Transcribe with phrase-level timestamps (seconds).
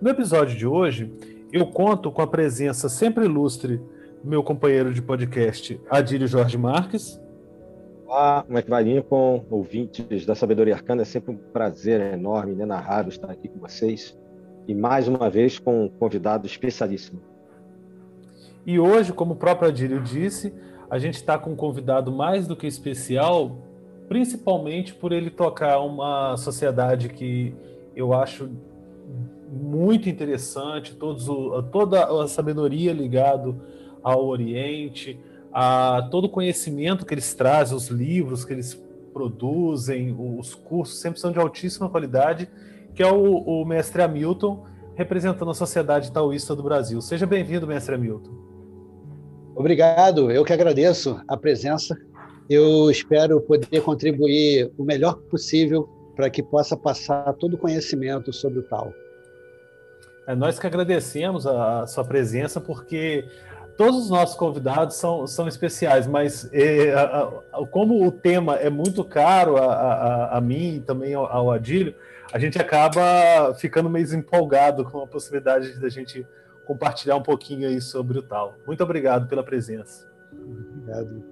[0.00, 1.12] No episódio de hoje,
[1.52, 3.78] eu conto com a presença sempre ilustre
[4.22, 7.20] do meu companheiro de podcast, Adílio Jorge Marques.
[8.06, 9.44] Olá, como é que vai, Lincoln?
[9.50, 14.16] Ouvintes da Sabedoria Arcana, é sempre um prazer enorme, inenarrável estar aqui com vocês.
[14.68, 17.20] E mais uma vez com um convidado especialíssimo.
[18.68, 20.52] E hoje, como o próprio Adílio disse,
[20.90, 23.62] a gente está com um convidado mais do que especial,
[24.10, 27.54] principalmente por ele tocar uma sociedade que
[27.96, 28.50] eu acho
[29.50, 31.24] muito interessante, todos
[31.72, 33.58] toda a sabedoria ligado
[34.02, 35.18] ao Oriente,
[35.50, 38.74] a todo o conhecimento que eles trazem, os livros que eles
[39.14, 42.46] produzem, os cursos sempre são de altíssima qualidade,
[42.94, 47.00] que é o, o mestre Hamilton, representando a Sociedade Taoísta do Brasil.
[47.00, 48.57] Seja bem-vindo, mestre Hamilton.
[49.58, 51.98] Obrigado, eu que agradeço a presença.
[52.48, 58.60] Eu espero poder contribuir o melhor possível para que possa passar todo o conhecimento sobre
[58.60, 58.94] o tal.
[60.28, 63.24] É nós que agradecemos a, sua presença, porque
[63.76, 68.70] todos os nossos convidados são, são especiais, mas é, a, a, como o tema é
[68.70, 71.96] muito caro a, a, mim e também ao, ao Adílio,
[72.32, 76.24] a gente acaba ficando meio empolgado com a possibilidade da gente
[76.68, 78.52] compartilhar um pouquinho aí sobre o tal.
[78.66, 80.06] Muito obrigado pela presença.
[80.30, 81.24] Obrigado.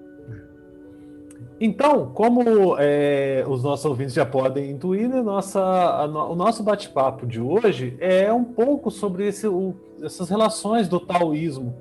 [1.60, 7.26] Então, como é, os nossos ouvintes já podem intuir, né, nossa, a, o nosso bate-papo
[7.26, 11.74] de hoje é um pouco sobre esse, o, essas relações do taoísmo,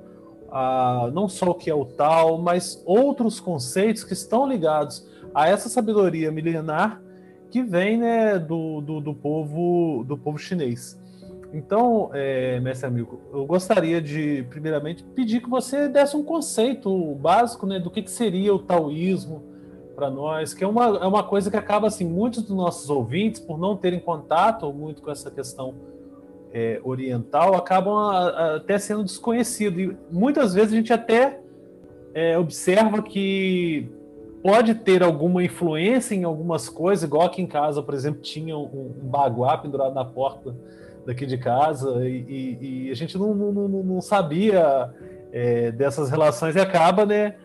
[0.50, 5.48] a, não só o que é o tal, mas outros conceitos que estão ligados a
[5.48, 7.02] essa sabedoria milenar
[7.50, 10.98] que vem né, do, do, do povo, do povo chinês.
[11.52, 17.66] Então, é, mestre amigo, eu gostaria de, primeiramente, pedir que você desse um conceito básico
[17.66, 19.42] né, do que, que seria o taoísmo
[19.94, 23.40] para nós, que é uma, é uma coisa que acaba, assim, muitos dos nossos ouvintes,
[23.40, 25.74] por não terem contato muito com essa questão
[26.52, 29.80] é, oriental, acabam a, a, até sendo desconhecido.
[29.80, 31.40] E muitas vezes a gente até
[32.12, 33.88] é, observa que
[34.42, 38.92] pode ter alguma influência em algumas coisas, igual aqui em casa, por exemplo, tinha um,
[39.02, 40.54] um baguá pendurado na porta
[41.06, 44.92] daqui de casa e, e, e a gente não, não, não, não sabia
[45.32, 47.36] é, dessas relações e acaba, né,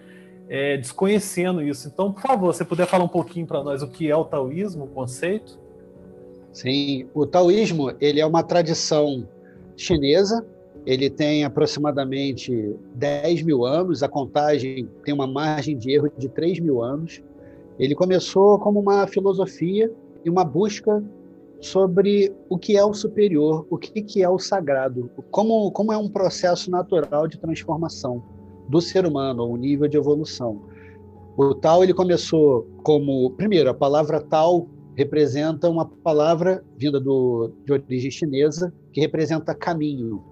[0.49, 1.88] é, desconhecendo isso.
[1.88, 4.85] Então, por favor, você puder falar um pouquinho para nós o que é o taoísmo,
[4.85, 5.59] o conceito?
[6.51, 9.27] Sim, o taoísmo ele é uma tradição
[9.78, 10.45] chinesa.
[10.83, 14.01] Ele tem aproximadamente 10 mil anos.
[14.01, 17.22] A contagem tem uma margem de erro de 3 mil anos.
[17.78, 19.91] Ele começou como uma filosofia
[20.25, 21.03] e uma busca
[21.61, 25.97] sobre o que é o superior, o que, que é o sagrado, como, como é
[25.97, 28.23] um processo natural de transformação
[28.67, 30.61] do ser humano, o nível de evolução.
[31.38, 37.72] O tal ele começou como, primeiro, a palavra tal representa uma palavra vinda do, de
[37.72, 40.23] origem chinesa que representa caminho.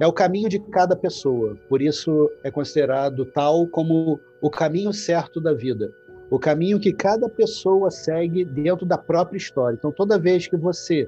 [0.00, 5.40] É o caminho de cada pessoa, por isso é considerado tal como o caminho certo
[5.40, 5.92] da vida
[6.32, 9.76] o caminho que cada pessoa segue dentro da própria história.
[9.76, 11.06] Então, toda vez que você,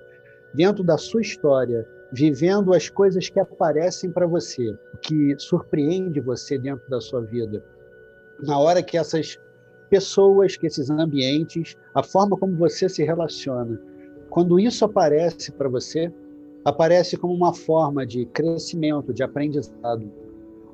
[0.53, 6.87] dentro da sua história, vivendo as coisas que aparecem para você, que surpreende você dentro
[6.91, 7.65] da sua vida,
[8.43, 9.41] na hora que essas
[9.89, 13.81] pessoas, que esses ambientes, a forma como você se relaciona,
[14.29, 16.13] quando isso aparece para você,
[16.67, 20.05] aparece como uma forma de crescimento, de aprendizado,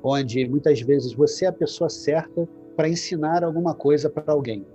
[0.03, 2.45] onde muitas vezes você é a pessoa certa
[2.75, 4.65] para ensinar alguma coisa para alguém.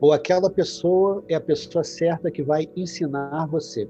[0.00, 3.88] Ou aquela pessoa é a pessoa certa que vai ensinar você.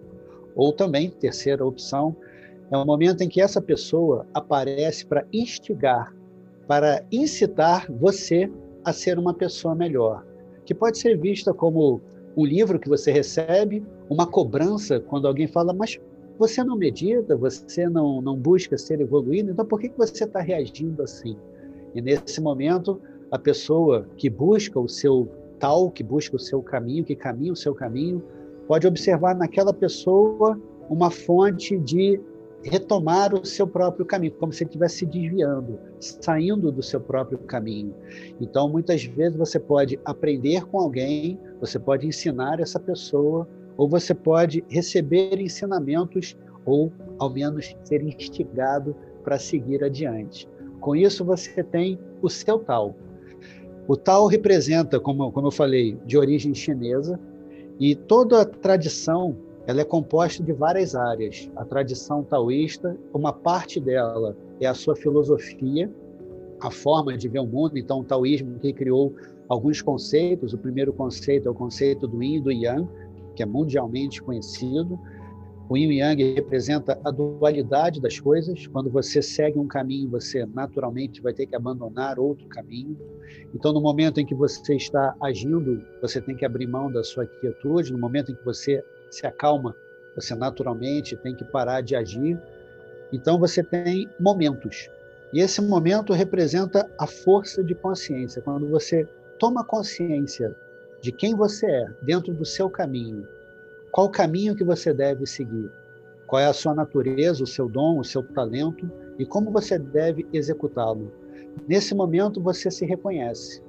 [0.54, 2.16] Ou também, terceira opção,
[2.70, 6.14] é o momento em que essa pessoa aparece para instigar,
[6.66, 8.50] para incitar você
[8.84, 10.24] a ser uma pessoa melhor,
[10.64, 12.00] que pode ser vista como
[12.36, 15.98] um livro que você recebe, uma cobrança quando alguém fala, mas
[16.38, 20.40] você não medita, você não, não busca ser evoluído, então por que, que você está
[20.40, 21.36] reagindo assim?
[21.94, 23.00] E nesse momento,
[23.31, 25.28] a pessoa que busca o seu
[25.58, 28.23] tal, que busca o seu caminho, que caminha o seu caminho,
[28.67, 32.20] pode observar naquela pessoa uma fonte de
[32.62, 37.38] retomar o seu próprio caminho, como se ele estivesse se desviando, saindo do seu próprio
[37.38, 37.94] caminho.
[38.40, 44.14] Então, muitas vezes você pode aprender com alguém, você pode ensinar essa pessoa, ou você
[44.14, 50.49] pode receber ensinamentos, ou ao menos ser instigado para seguir adiante.
[50.81, 52.96] Com isso, você tem o seu tal.
[53.88, 57.19] O tal representa, como, como eu falei, de origem chinesa,
[57.79, 59.37] e toda a tradição
[59.67, 61.50] ela é composta de várias áreas.
[61.56, 65.91] A tradição taoísta, uma parte dela é a sua filosofia,
[66.61, 67.77] a forma de ver o mundo.
[67.77, 69.12] Então, o taoísmo que criou
[69.49, 70.53] alguns conceitos.
[70.53, 72.88] O primeiro conceito é o conceito do yin e do yang,
[73.35, 74.99] que é mundialmente conhecido.
[75.68, 78.66] O yin e yang representa a dualidade das coisas.
[78.68, 82.96] Quando você segue um caminho, você naturalmente vai ter que abandonar outro caminho.
[83.52, 87.26] Então, no momento em que você está agindo, você tem que abrir mão da sua
[87.26, 87.92] quietude.
[87.92, 89.74] No momento em que você se acalma,
[90.14, 92.40] você naturalmente tem que parar de agir.
[93.12, 94.88] Então você tem momentos.
[95.32, 98.40] E esse momento representa a força de consciência.
[98.42, 99.06] Quando você
[99.38, 100.56] toma consciência
[101.00, 103.26] de quem você é dentro do seu caminho,
[103.96, 105.72] qual o caminho que você deve seguir,
[106.26, 110.26] qual é a sua natureza, o seu dom, o seu talento e como você deve
[110.34, 111.10] executá-lo.
[111.66, 113.62] Nesse momento você se reconhece.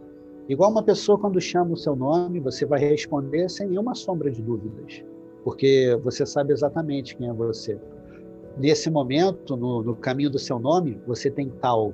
[0.50, 4.42] Igual uma pessoa quando chama o seu nome, você vai responder sem nenhuma sombra de
[4.42, 5.02] dúvidas
[5.48, 7.80] porque você sabe exatamente quem é você.
[8.58, 11.94] Nesse momento, no, no caminho do seu nome, você tem tal.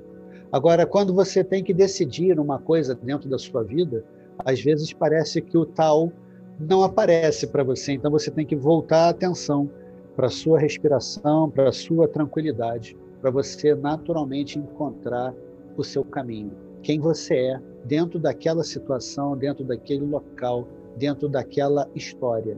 [0.52, 4.04] Agora, quando você tem que decidir uma coisa dentro da sua vida,
[4.40, 6.12] às vezes parece que o tal
[6.60, 9.70] não aparece para você, então você tem que voltar a atenção
[10.16, 15.34] para a sua respiração, para a sua tranquilidade, para você naturalmente encontrar
[15.76, 16.52] o seu caminho,
[16.82, 20.68] quem você é dentro daquela situação, dentro daquele local,
[20.98, 22.58] dentro daquela história.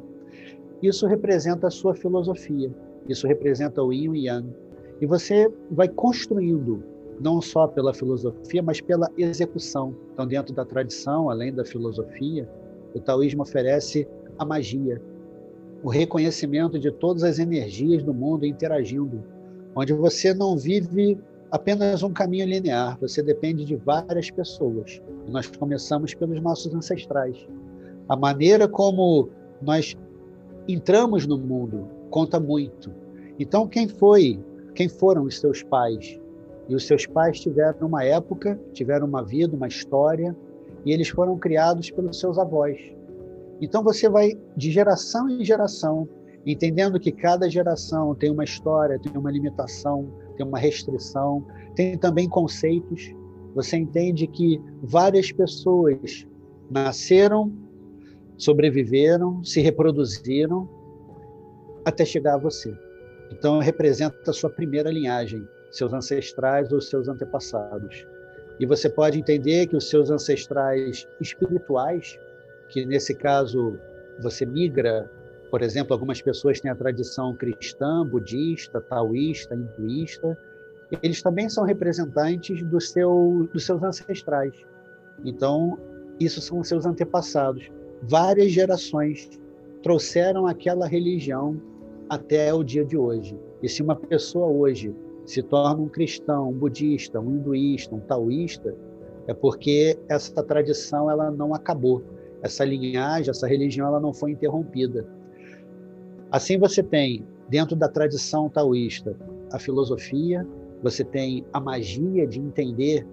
[0.82, 2.72] Isso representa a sua filosofia,
[3.08, 4.54] isso representa o yin e yang.
[5.00, 6.84] E você vai construindo,
[7.20, 9.96] não só pela filosofia, mas pela execução.
[10.14, 12.48] Então, dentro da tradição, além da filosofia,
[12.96, 14.08] o taoísmo oferece
[14.38, 15.02] a magia,
[15.84, 19.24] o reconhecimento de todas as energias do mundo interagindo,
[19.76, 21.20] onde você não vive
[21.52, 25.02] apenas um caminho linear, você depende de várias pessoas.
[25.28, 27.48] nós começamos pelos nossos ancestrais.
[28.08, 29.30] A maneira como
[29.62, 29.96] nós
[30.68, 32.92] entramos no mundo conta muito.
[33.38, 34.40] Então, quem foi,
[34.74, 36.20] quem foram os seus pais?
[36.68, 40.36] E os seus pais tiveram uma época, tiveram uma vida, uma história,
[40.86, 42.78] e eles foram criados pelos seus avós.
[43.62, 46.08] Então você vai de geração em geração,
[46.46, 51.46] entendendo que cada geração tem uma história, tem uma limitação, tem uma restrição,
[51.76, 53.14] tem também conceitos.
[53.56, 56.28] Você entende que várias pessoas
[56.70, 57.52] nasceram
[58.38, 60.70] sobreviveram, se reproduziram
[61.86, 62.74] até chegar a você.
[63.32, 65.42] Então representa a sua primeira linhagem,
[65.72, 68.06] seus ancestrais ou seus antepassados.
[68.60, 72.20] E você pode entender que os seus ancestrais espirituais,
[72.70, 73.78] que nesse caso
[74.20, 75.10] você migra,
[75.52, 80.38] por exemplo, algumas pessoas têm a tradição cristã, budista, taoísta, hinduísta,
[81.02, 84.54] eles também são representantes do seu, dos seus ancestrais.
[85.24, 85.78] Então,
[86.20, 87.70] isso são os seus antepassados
[88.08, 89.30] várias gerações
[89.84, 91.62] trouxeram aquela religião
[92.10, 93.38] até o dia de hoje.
[93.62, 94.96] E se uma pessoa hoje
[95.26, 98.76] se torna um cristão, um budista, um hinduísta, um taoísta,
[99.28, 102.04] é porque essa tradição ela não acabou.
[102.42, 105.08] Essa linhagem, essa religião, ela não foi interrompida.
[106.32, 109.16] Assim você tem dentro da tradição taoísta
[109.52, 110.46] a filosofia,
[110.84, 113.08] você tem a magia de entender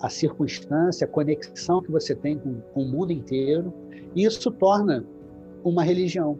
[0.00, 3.72] a circunstância, a conexão que você tem com, com o mundo inteiro,
[4.14, 5.04] e isso torna
[5.64, 6.38] uma religião.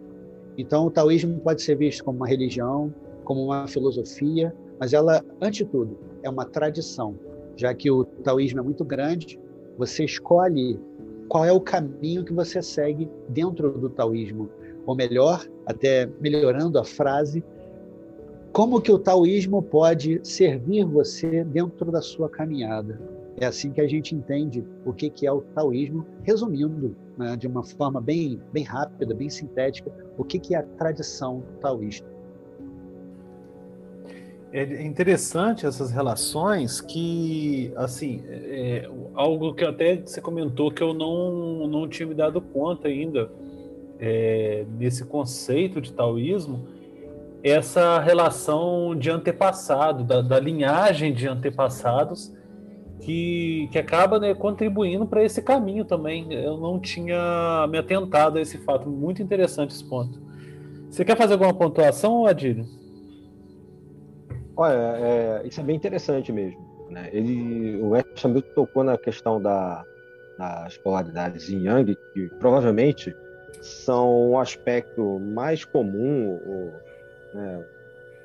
[0.59, 5.65] Então, o taoísmo pode ser visto como uma religião, como uma filosofia, mas ela, ante
[5.65, 7.19] tudo, é uma tradição.
[7.57, 9.41] Já que o taoísmo é muito grande,
[9.79, 10.79] você escolhe
[11.29, 14.49] qual é o caminho que você segue dentro do taoísmo.
[14.85, 17.43] Ou melhor, até melhorando a frase,
[18.53, 23.01] como que o taoísmo pode servir você dentro da sua caminhada.
[23.39, 27.47] É assim que a gente entende o que, que é o taoísmo, resumindo né, de
[27.47, 32.09] uma forma bem, bem rápida, bem sintética, o que, que é a tradição taoísta.
[34.57, 41.67] É interessante essas relações que, assim, é, algo que até você comentou que eu não,
[41.67, 43.31] não tinha me dado conta ainda
[44.01, 46.67] é, nesse conceito de taoísmo,
[47.43, 52.33] essa relação de antepassado, da, da linhagem de antepassados
[53.03, 56.33] que, que acaba né, contribuindo para esse caminho também.
[56.33, 58.89] Eu não tinha me atentado a esse fato.
[58.89, 60.19] Muito interessante esse ponto.
[60.89, 62.86] Você quer fazer alguma pontuação, Adílio?
[64.57, 66.61] Olha, é, isso é bem interessante mesmo.
[66.91, 67.09] Né?
[67.13, 69.85] Ele, o West Hamilton tocou na questão da,
[70.39, 73.15] das polaridades em Yang, que provavelmente
[73.61, 76.73] são um aspecto mais comum, ou,
[77.35, 77.65] né,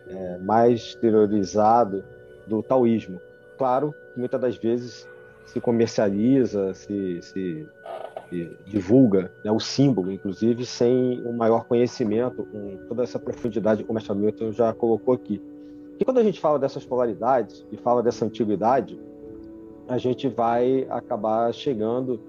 [0.08, 2.04] é, mais teorizado
[2.48, 3.20] do taoísmo.
[3.58, 5.08] Claro muitas das vezes
[5.46, 7.68] se comercializa, se, se,
[8.30, 14.00] se divulga né, o símbolo, inclusive, sem um maior conhecimento, com toda essa profundidade, como
[14.00, 15.42] a Milton já colocou aqui.
[16.02, 19.00] E quando a gente fala dessas polaridades e fala dessa antiguidade,
[19.88, 22.20] a gente vai acabar chegando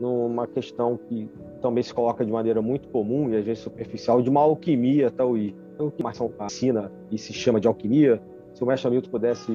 [0.00, 1.30] numa questão que
[1.62, 5.56] também se coloca de maneira muito comum e às vezes superficial de uma alquimia taoísta.
[5.74, 8.20] Então, o que mais ensina e se chama de alquimia?
[8.52, 9.52] Se o mestre Hamilton pudesse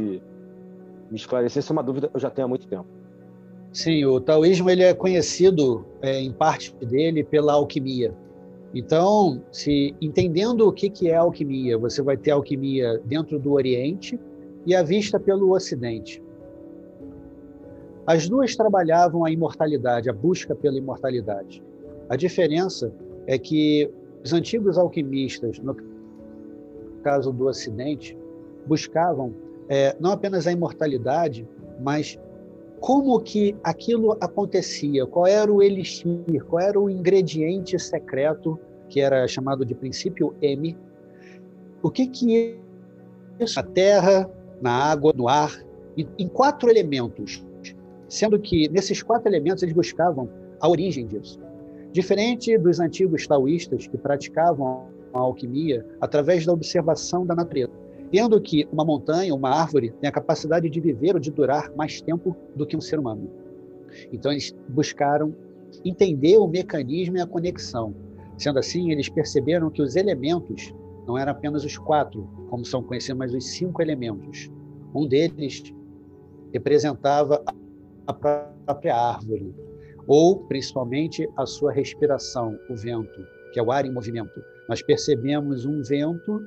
[1.12, 2.88] me esclarecer, isso é uma dúvida eu já tenho há muito tempo.
[3.74, 8.16] Sim, o taoísmo ele é conhecido é, em parte dele pela alquimia.
[8.76, 14.20] Então, se entendendo o que que é alquimia, você vai ter alquimia dentro do Oriente
[14.66, 16.22] e a vista pelo Ocidente.
[18.06, 21.64] As duas trabalhavam a imortalidade, a busca pela imortalidade.
[22.10, 22.94] A diferença
[23.26, 23.90] é que
[24.22, 25.74] os antigos alquimistas, no
[27.02, 28.18] caso do Ocidente,
[28.68, 29.34] buscavam
[29.70, 31.48] é, não apenas a imortalidade,
[31.80, 32.20] mas
[32.86, 39.28] como que aquilo acontecia, qual era o elixir, qual era o ingrediente secreto, que era
[39.28, 40.78] chamado de princípio M,
[41.82, 42.60] o que que
[43.40, 44.30] isso, na terra,
[44.62, 45.66] na água, no ar,
[45.98, 47.44] em quatro elementos,
[48.08, 51.40] sendo que nesses quatro elementos eles buscavam a origem disso.
[51.92, 57.74] Diferente dos antigos taoístas que praticavam a alquimia através da observação da natureza,
[58.12, 62.02] tendo que uma montanha, uma árvore, tem a capacidade de viver ou de durar mais
[62.02, 63.30] tempo do que um ser humano.
[64.12, 65.36] Então eles buscaram
[65.84, 67.96] entender o mecanismo e a conexão.
[68.38, 70.74] Sendo assim, eles perceberam que os elementos
[71.08, 74.50] não eram apenas os quatro, como são conhecidos, mas os cinco elementos.
[74.94, 75.64] Um deles
[76.54, 77.44] representava
[78.08, 79.54] a própria árvore,
[80.08, 84.42] ou principalmente a sua respiração, o vento, que é o ar em movimento.
[84.70, 86.42] Nós percebemos um vento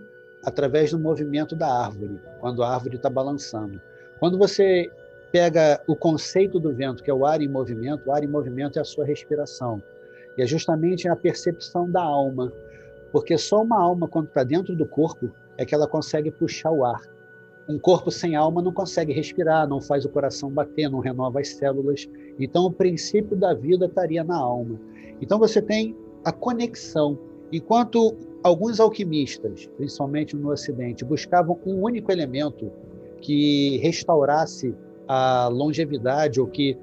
[0.44, 3.80] através do movimento da árvore, quando a árvore está balançando.
[4.18, 4.90] Quando você
[5.30, 8.78] pega o conceito do vento, que é o ar em movimento, o ar em movimento
[8.78, 9.82] é a sua respiração.
[10.36, 12.52] E é justamente a percepção da alma,
[13.12, 16.84] porque só uma alma, quando está dentro do corpo, é que ela consegue puxar o
[16.84, 17.00] ar
[17.68, 21.48] um corpo sem alma não consegue respirar, não faz o coração bater, não renova as
[21.48, 22.08] células.
[22.40, 24.80] Então, o princípio da vida estaria na alma.
[25.20, 27.18] Então, você tem a conexão.
[27.52, 32.70] Enquanto alguns alquimistas, principalmente no Ocidente, buscavam um único elemento
[33.20, 34.74] que restaurasse
[35.06, 36.76] a longevidade ou que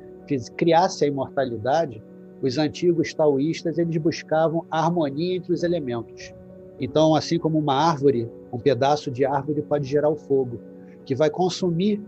[0.58, 2.04] criasse a imortalidade,
[2.42, 6.34] os antigos taoístas eles buscavam a harmonia entre os elementos.
[6.80, 10.60] Então, assim como uma árvore, um pedaço de árvore pode gerar o fogo,
[11.06, 12.02] que vai consumir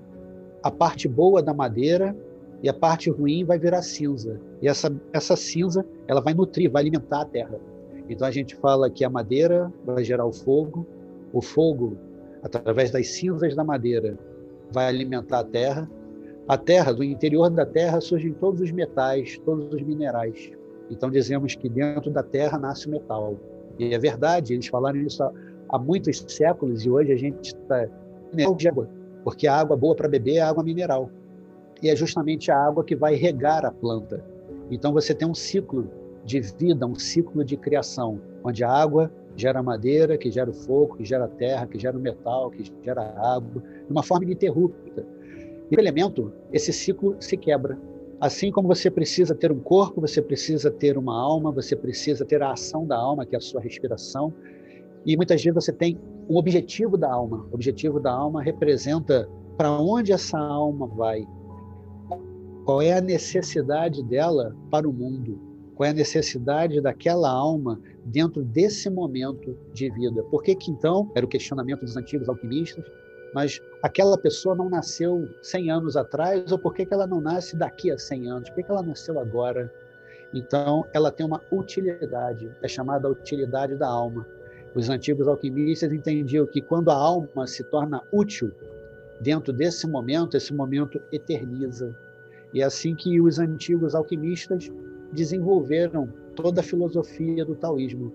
[0.62, 2.16] a parte boa da madeira
[2.62, 4.42] e a parte ruim vai virar cinza.
[4.62, 7.60] E essa, essa cinza ela vai nutrir, vai alimentar a terra.
[8.10, 10.86] Então a gente fala que a madeira vai gerar o fogo,
[11.34, 11.98] o fogo,
[12.42, 14.18] através das cinzas da madeira,
[14.72, 15.90] vai alimentar a terra.
[16.48, 20.52] A terra, do interior da terra, surgem todos os metais, todos os minerais.
[20.90, 23.38] Então dizemos que dentro da terra nasce o metal.
[23.78, 25.22] E é verdade, eles falaram isso
[25.70, 27.88] há, muitos séculos e hoje a gente está
[28.70, 28.90] água,
[29.24, 31.12] porque a água boa para beber é água mineral.
[31.84, 34.24] E é justamente a água que vai regar a planta.
[34.72, 35.90] Então você tem um ciclo
[36.28, 40.98] de vida, um ciclo de criação, onde a água gera madeira, que gera o fogo,
[40.98, 45.06] que gera terra, que gera o metal, que gera água, de uma forma ininterrupta.
[45.72, 47.80] E o elemento, esse ciclo se quebra.
[48.20, 52.42] Assim como você precisa ter um corpo, você precisa ter uma alma, você precisa ter
[52.44, 54.34] a ação da alma, que é a sua respiração,
[55.06, 57.48] e muitas vezes você tem um objetivo da alma.
[57.52, 61.26] O objetivo da alma representa para onde essa alma vai.
[62.66, 65.47] Qual é a necessidade dela para o mundo?
[65.78, 70.24] Qual é a necessidade daquela alma dentro desse momento de vida?
[70.24, 72.84] Por que, que então, era o questionamento dos antigos alquimistas,
[73.32, 77.56] mas aquela pessoa não nasceu 100 anos atrás, ou por que, que ela não nasce
[77.56, 78.50] daqui a 100 anos?
[78.50, 79.72] Por que, que ela nasceu agora?
[80.34, 84.26] Então, ela tem uma utilidade, é chamada utilidade da alma.
[84.74, 88.52] Os antigos alquimistas entendiam que quando a alma se torna útil
[89.22, 91.96] dentro desse momento, esse momento eterniza.
[92.52, 94.72] E é assim que os antigos alquimistas
[95.14, 98.14] desenvolveram toda a filosofia do taoísmo,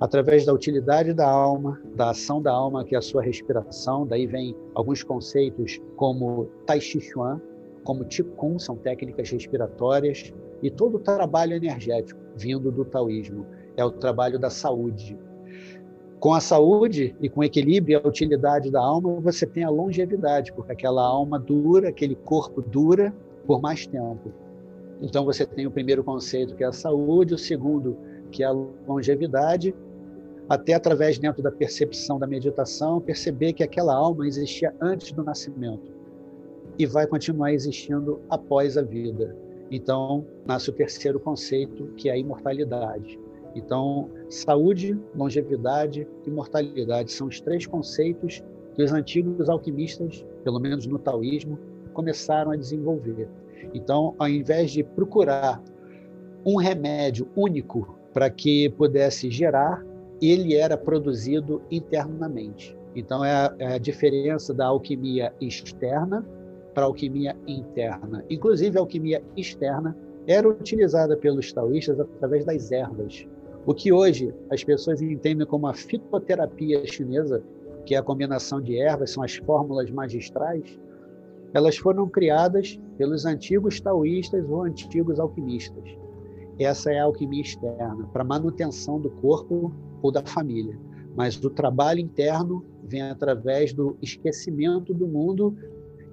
[0.00, 4.06] através da utilidade da alma, da ação da alma, que é a sua respiração.
[4.06, 7.40] Daí vem alguns conceitos como Tai Chi Chuan,
[7.84, 10.32] como Qigong, são técnicas respiratórias,
[10.62, 13.46] e todo o trabalho energético vindo do taoísmo
[13.76, 15.18] é o trabalho da saúde,
[16.20, 19.70] Com a saúde e com o equilíbrio e a utilidade da alma, você tem a
[19.70, 23.10] longevidade, porque aquela alma dura, aquele corpo dura
[23.46, 24.30] por mais tempo.
[25.00, 27.96] Então você tem o primeiro conceito que é a saúde, o segundo
[28.30, 29.74] que é a longevidade,
[30.48, 35.92] até através dentro da percepção da meditação perceber que aquela alma existia antes do nascimento
[36.78, 39.36] e vai continuar existindo após a vida.
[39.70, 43.18] Então nasce o terceiro conceito que é a imortalidade.
[43.54, 48.42] Então saúde, longevidade e mortalidade são os três conceitos
[48.74, 51.58] que os antigos alquimistas, pelo menos no taoísmo,
[51.92, 53.28] começaram a desenvolver.
[53.74, 55.62] Então, ao invés de procurar
[56.44, 59.84] um remédio único para que pudesse gerar,
[60.20, 62.76] ele era produzido internamente.
[62.94, 66.26] Então, é a, é a diferença da alquimia externa
[66.74, 68.24] para a alquimia interna.
[68.28, 73.26] Inclusive, a alquimia externa era utilizada pelos taoístas através das ervas.
[73.66, 77.42] O que hoje as pessoas entendem como a fitoterapia chinesa,
[77.84, 80.78] que é a combinação de ervas, são as fórmulas magistrais,
[81.52, 85.84] elas foram criadas pelos antigos taoístas ou antigos alquimistas.
[86.58, 90.78] Essa é a alquimia externa, para manutenção do corpo ou da família.
[91.16, 95.56] Mas o trabalho interno vem através do esquecimento do mundo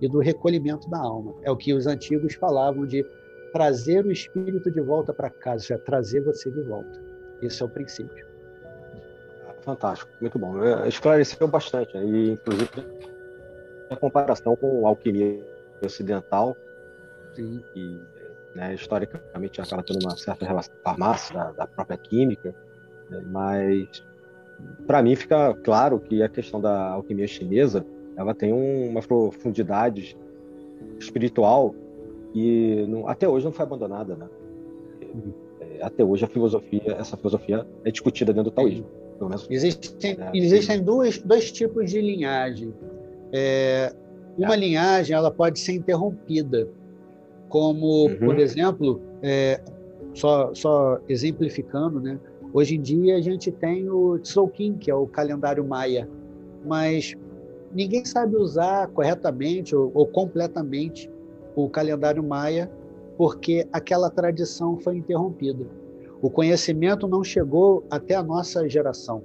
[0.01, 1.33] e do recolhimento da alma.
[1.43, 3.05] É o que os antigos falavam de
[3.51, 7.01] trazer o espírito de volta para casa, já trazer você de volta.
[7.41, 8.25] Esse é o princípio.
[9.61, 10.53] Fantástico, muito bom.
[10.85, 12.69] Esclareceu bastante, e inclusive
[13.89, 15.45] a comparação com a alquimia
[15.83, 16.55] ocidental,
[17.33, 17.61] Sim.
[17.73, 18.01] que
[18.55, 22.55] né, historicamente acaba tendo uma certa relação com a farmácia, da, da própria química,
[23.09, 24.03] né, mas
[24.85, 30.17] para mim fica claro que a questão da alquimia chinesa ela tem uma profundidade
[30.99, 31.75] espiritual
[32.33, 34.27] que não, até hoje não foi abandonada, né?
[35.61, 38.87] É, até hoje a filosofia, essa filosofia é discutida dentro do taoísmo.
[39.21, 40.31] Menos, existem né?
[40.33, 42.73] existem dois, dois tipos de linhagem.
[43.31, 43.93] É,
[44.37, 44.57] uma é.
[44.57, 46.67] linhagem ela pode ser interrompida,
[47.49, 48.19] como, uhum.
[48.19, 49.61] por exemplo, é,
[50.13, 52.19] só, só exemplificando, né?
[52.53, 56.09] Hoje em dia a gente tem o Tzolk'in, que é o calendário maia,
[56.65, 57.13] mas
[57.73, 61.09] ninguém sabe usar corretamente ou, ou completamente
[61.55, 62.71] o calendário maia
[63.17, 65.65] porque aquela tradição foi interrompida.
[66.21, 69.23] O conhecimento não chegou até a nossa geração.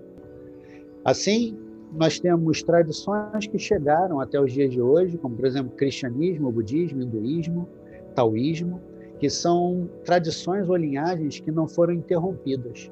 [1.04, 1.56] Assim,
[1.94, 7.02] nós temos tradições que chegaram até os dias de hoje, como, por exemplo, cristianismo, budismo,
[7.02, 7.68] hinduísmo,
[8.14, 8.80] taoísmo,
[9.18, 12.90] que são tradições ou linhagens que não foram interrompidas.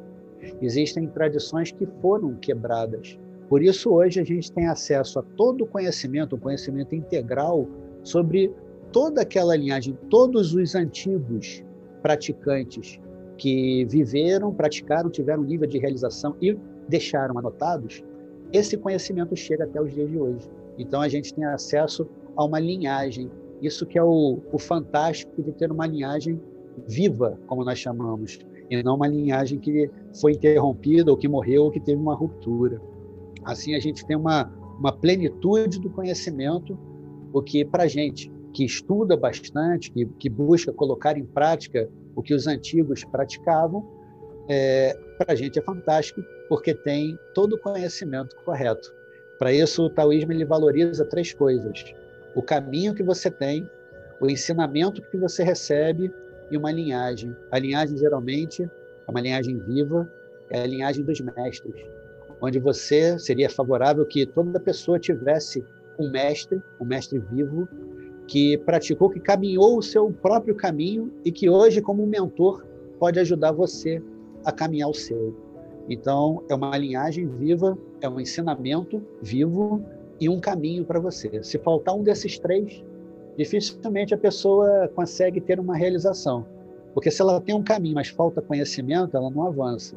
[0.60, 3.18] Existem tradições que foram quebradas.
[3.48, 7.66] Por isso, hoje, a gente tem acesso a todo o conhecimento, o conhecimento integral
[8.02, 8.52] sobre
[8.92, 11.64] toda aquela linhagem, todos os antigos
[12.02, 13.00] praticantes
[13.36, 16.56] que viveram, praticaram, tiveram nível de realização e
[16.88, 18.04] deixaram anotados,
[18.52, 20.48] esse conhecimento chega até os dias de hoje.
[20.78, 23.30] Então a gente tem acesso a uma linhagem.
[23.60, 26.40] Isso que é o, o fantástico de ter uma linhagem
[26.86, 28.38] viva, como nós chamamos,
[28.70, 32.80] e não uma linhagem que foi interrompida ou que morreu ou que teve uma ruptura.
[33.44, 36.78] Assim a gente tem uma, uma plenitude do conhecimento,
[37.32, 42.34] o que para gente que estuda bastante, que, que busca colocar em prática o que
[42.34, 43.86] os antigos praticavam,
[44.48, 48.94] é, para a gente é fantástico, porque tem todo o conhecimento correto.
[49.38, 51.84] Para isso, o taoísmo ele valoriza três coisas:
[52.34, 53.70] o caminho que você tem,
[54.18, 56.10] o ensinamento que você recebe
[56.50, 57.36] e uma linhagem.
[57.50, 60.10] A linhagem, geralmente, é uma linhagem viva,
[60.48, 61.84] é a linhagem dos mestres,
[62.40, 65.62] onde você seria favorável que toda pessoa tivesse
[65.98, 67.68] um mestre, um mestre vivo,
[68.26, 72.64] que praticou, que caminhou o seu próprio caminho e que hoje, como mentor,
[72.98, 74.02] pode ajudar você
[74.44, 75.34] a caminhar o seu.
[75.88, 79.84] Então, é uma linhagem viva, é um ensinamento vivo
[80.20, 81.42] e um caminho para você.
[81.42, 82.84] Se faltar um desses três,
[83.36, 86.46] dificilmente a pessoa consegue ter uma realização.
[86.94, 89.96] Porque se ela tem um caminho, mas falta conhecimento, ela não avança.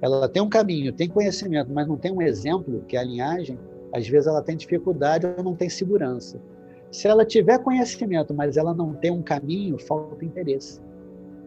[0.00, 3.58] Ela tem um caminho, tem conhecimento, mas não tem um exemplo, que é a linhagem,
[3.92, 6.38] às vezes ela tem dificuldade ou não tem segurança.
[6.90, 10.80] Se ela tiver conhecimento, mas ela não tem um caminho, falta interesse.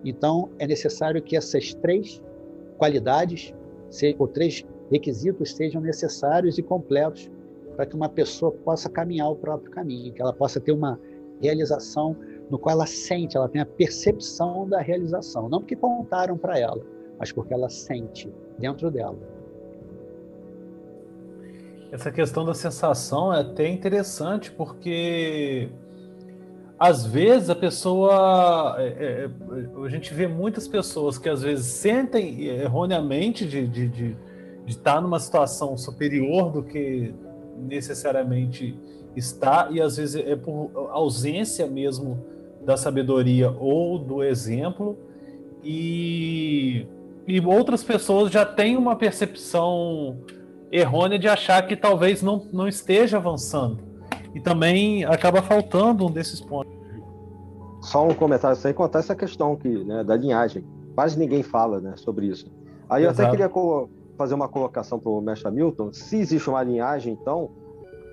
[0.04, 2.22] Então, é necessário que essas três
[2.78, 3.54] qualidades,
[4.18, 7.30] ou três requisitos sejam necessários e completos
[7.76, 11.00] para que uma pessoa possa caminhar o próprio caminho, que ela possa ter uma
[11.42, 12.16] realização
[12.50, 16.84] no qual ela sente, ela tem a percepção da realização, não porque contaram para ela,
[17.18, 19.18] mas porque ela sente dentro dela.
[21.92, 25.70] Essa questão da sensação é até interessante porque
[26.80, 28.76] às vezes a pessoa.
[28.78, 33.88] É, é, é, a gente vê muitas pessoas que às vezes sentem erroneamente de, de,
[33.90, 34.16] de,
[34.66, 37.14] de estar tá numa situação superior do que
[37.58, 38.80] necessariamente
[39.16, 42.24] está, e às vezes é por ausência mesmo
[42.66, 44.98] da sabedoria ou do exemplo,
[45.62, 46.86] e,
[47.28, 50.18] e outras pessoas já têm uma percepção
[50.72, 53.89] errônea de achar que talvez não, não esteja avançando.
[54.34, 56.74] E também acaba faltando um desses pontos.
[57.82, 60.64] Só um comentário sem contar essa questão que, né, da linhagem.
[60.94, 62.52] Quase ninguém fala né, sobre isso.
[62.90, 63.22] Aí eu Exato.
[63.22, 63.52] até queria
[64.18, 65.94] fazer uma colocação para o mestre Milton.
[65.94, 67.50] Se existe uma linhagem, então,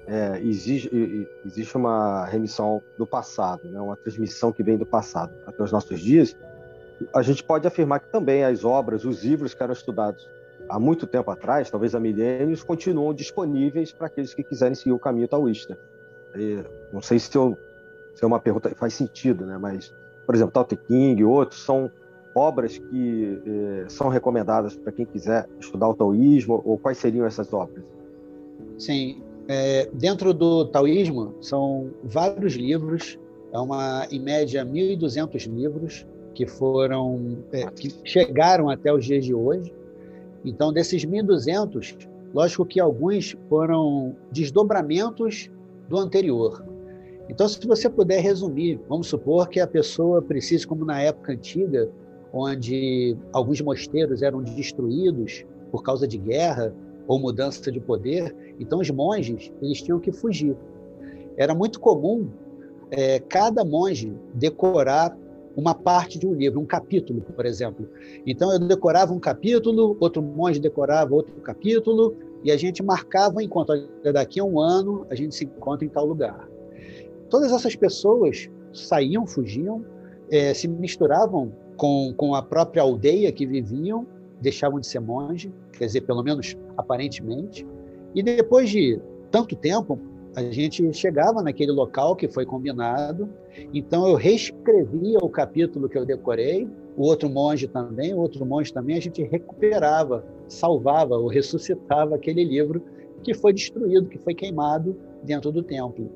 [0.07, 0.89] é, existe,
[1.45, 5.99] existe uma remissão do passado, né, uma transmissão que vem do passado até os nossos
[5.99, 6.37] dias,
[7.15, 10.27] a gente pode afirmar que também as obras, os livros que eram estudados
[10.69, 14.99] há muito tempo atrás, talvez há milênios, continuam disponíveis para aqueles que quiserem seguir o
[14.99, 15.79] caminho taoísta.
[16.93, 17.57] Não sei se, eu,
[18.15, 19.59] se é uma pergunta faz sentido, né?
[19.59, 19.93] mas,
[20.25, 21.91] por exemplo, Tao Te King e outros são
[22.35, 27.51] obras que eh, são recomendadas para quem quiser estudar o taoísmo, ou quais seriam essas
[27.53, 27.83] obras?
[28.77, 33.19] Sim, é, dentro do taoísmo são vários livros,
[33.53, 39.35] é uma, em média, 1.200 livros que foram, é, que chegaram até os dias de
[39.35, 39.73] hoje.
[40.45, 41.97] Então, desses 1.200,
[42.35, 45.51] lógico que alguns foram desdobramentos
[45.89, 46.65] do anterior.
[47.29, 51.91] Então, se você puder resumir, vamos supor que a pessoa precise, como na época antiga,
[52.33, 56.75] onde alguns mosteiros eram destruídos por causa de guerra
[57.07, 60.57] ou mudança de poder, então os monges eles tinham que fugir.
[61.37, 62.29] Era muito comum
[62.91, 65.17] é, cada monge decorar
[65.57, 67.89] uma parte de um livro, um capítulo, por exemplo.
[68.27, 72.15] Então eu decorava um capítulo, outro monge decorava outro capítulo,
[72.47, 73.75] e a gente marcava um encontro.
[74.15, 76.49] Daqui a um ano a gente se encontra em tal lugar.
[77.29, 79.85] Todas essas pessoas saíam, fugiam,
[80.31, 84.07] é, se misturavam com, com a própria aldeia que viviam,
[84.41, 87.67] deixavam de ser monge, quer dizer, pelo menos aparentemente.
[88.15, 89.99] E depois de tanto tempo,
[90.37, 93.29] a gente chegava naquele local que foi combinado.
[93.75, 98.73] Então eu reescrevia o capítulo que eu decorei, o outro monge também, o outro monge
[98.73, 102.83] também, a gente recuperava, salvava ou ressuscitava aquele livro
[103.23, 106.11] que foi destruído, que foi queimado dentro do templo.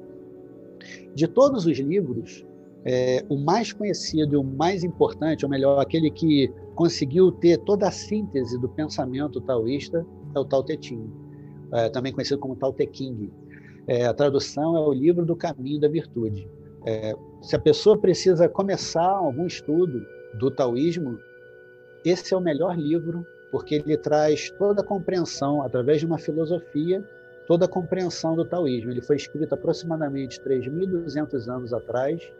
[1.14, 2.44] De todos os livros,
[2.84, 7.88] é, o mais conhecido e o mais importante, ou melhor, aquele que conseguiu ter toda
[7.88, 11.10] a síntese do pensamento taoísta, é o Tao Te Ching,
[11.72, 13.30] é, também conhecido como Tao Te King.
[13.86, 16.48] É, a tradução é o livro do caminho da virtude.
[16.86, 20.00] É, se a pessoa precisa começar algum estudo
[20.38, 21.18] do taoísmo,
[22.04, 27.04] esse é o melhor livro, porque ele traz toda a compreensão, através de uma filosofia,
[27.46, 28.90] toda a compreensão do taoísmo.
[28.90, 32.30] Ele foi escrito aproximadamente 3.200 anos atrás,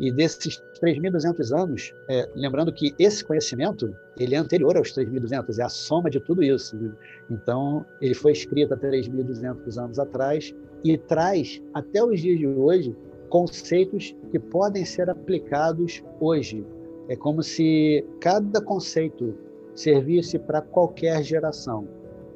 [0.00, 5.62] e desses 3.200 anos, é, lembrando que esse conhecimento ele é anterior aos 3.200, é
[5.62, 6.74] a soma de tudo isso.
[6.74, 6.90] Né?
[7.30, 12.96] Então, ele foi escrito há 3.200 anos atrás e traz, até os dias de hoje,
[13.28, 16.64] conceitos que podem ser aplicados hoje.
[17.08, 19.34] É como se cada conceito
[19.74, 21.86] servisse para qualquer geração,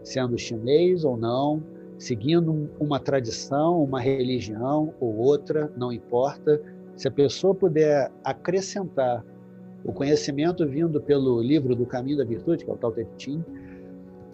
[0.03, 1.63] sendo chinês ou não,
[1.99, 6.61] seguindo uma tradição, uma religião ou outra, não importa.
[6.97, 9.25] Se a pessoa puder acrescentar
[9.85, 13.45] o conhecimento vindo pelo livro do Caminho da Virtude, que é o Tao Te Ching,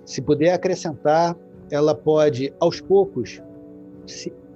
[0.05, 1.37] se puder acrescentar,
[1.71, 3.43] ela pode, aos poucos,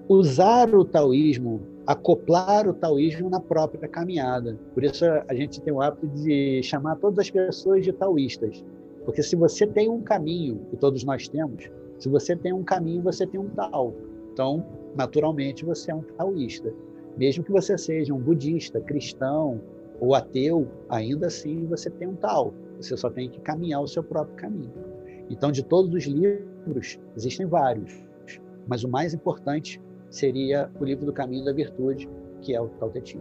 [0.09, 4.59] usar o taoísmo, acoplar o taoísmo na própria caminhada.
[4.73, 8.64] Por isso a gente tem o hábito de chamar todas as pessoas de taoístas.
[9.05, 13.03] Porque se você tem um caminho, e todos nós temos, se você tem um caminho,
[13.03, 13.94] você tem um tal.
[14.33, 14.64] Então,
[14.97, 16.73] naturalmente, você é um taoísta.
[17.16, 19.61] Mesmo que você seja um budista, cristão
[20.01, 22.55] ou ateu, ainda assim você tem um tal.
[22.79, 24.73] Você só tem que caminhar o seu próprio caminho.
[25.31, 28.05] Então, de todos os livros, existem vários,
[28.66, 29.81] mas o mais importante
[30.14, 32.09] seria o livro do Caminho da Virtude,
[32.40, 33.20] que é o Tao Ching.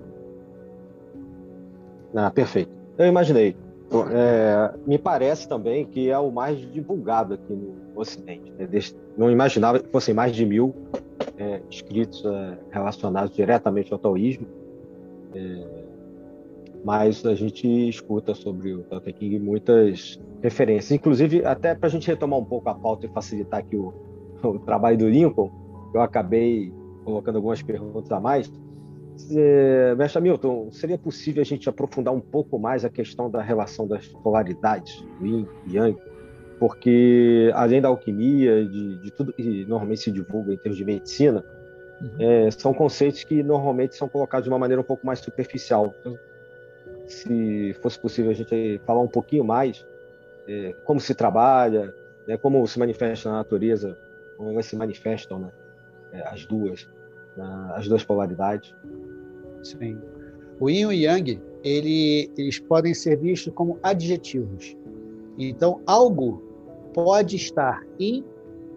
[2.16, 2.72] Ah, perfeito.
[2.98, 3.56] Eu imaginei.
[4.12, 8.52] É, me parece também que é o mais divulgado aqui no Ocidente.
[8.52, 8.68] Né?
[9.18, 10.74] Não imaginava que fossem mais de mil
[11.38, 14.48] é, escritos é, relacionados diretamente ao taoísmo,
[15.36, 15.84] é,
[16.84, 21.92] mas a gente escuta sobre o Tao Te King muitas referências, inclusive até para a
[21.92, 23.94] gente retomar um pouco a pauta e facilitar aqui o,
[24.44, 25.52] o trabalho do Lincoln,
[25.94, 28.52] eu acabei colocando algumas perguntas a mais.
[29.32, 33.88] É, Mestre Milton, seria possível a gente aprofundar um pouco mais a questão da relação
[33.88, 36.02] das polaridades, Yin e Yang,
[36.60, 41.46] porque além da alquimia, de, de tudo que normalmente se divulga em termos de medicina,
[42.02, 42.16] uhum.
[42.20, 45.94] é, são conceitos que normalmente são colocados de uma maneira um pouco mais superficial.
[46.00, 46.18] Então,
[47.06, 49.86] se fosse possível a gente falar um pouquinho mais
[50.48, 51.94] é, como se trabalha,
[52.28, 53.98] né, como se manifesta na natureza,
[54.38, 55.52] como se manifestam né,
[56.22, 56.88] as duas,
[57.38, 58.74] né, as duas polaridades.
[59.64, 59.98] Sim.
[60.60, 64.78] O yin e o yang, ele, eles podem ser vistos como adjetivos.
[65.38, 66.44] Então, algo
[66.94, 68.24] pode estar yin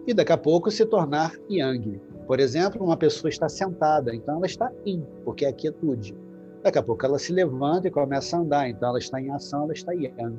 [0.07, 2.01] e daqui a pouco se tornar yang.
[2.25, 6.15] Por exemplo, uma pessoa está sentada, então ela está yin, porque é quietude.
[6.63, 9.63] Daqui a pouco ela se levanta e começa a andar, então ela está em ação,
[9.63, 10.37] ela está yang.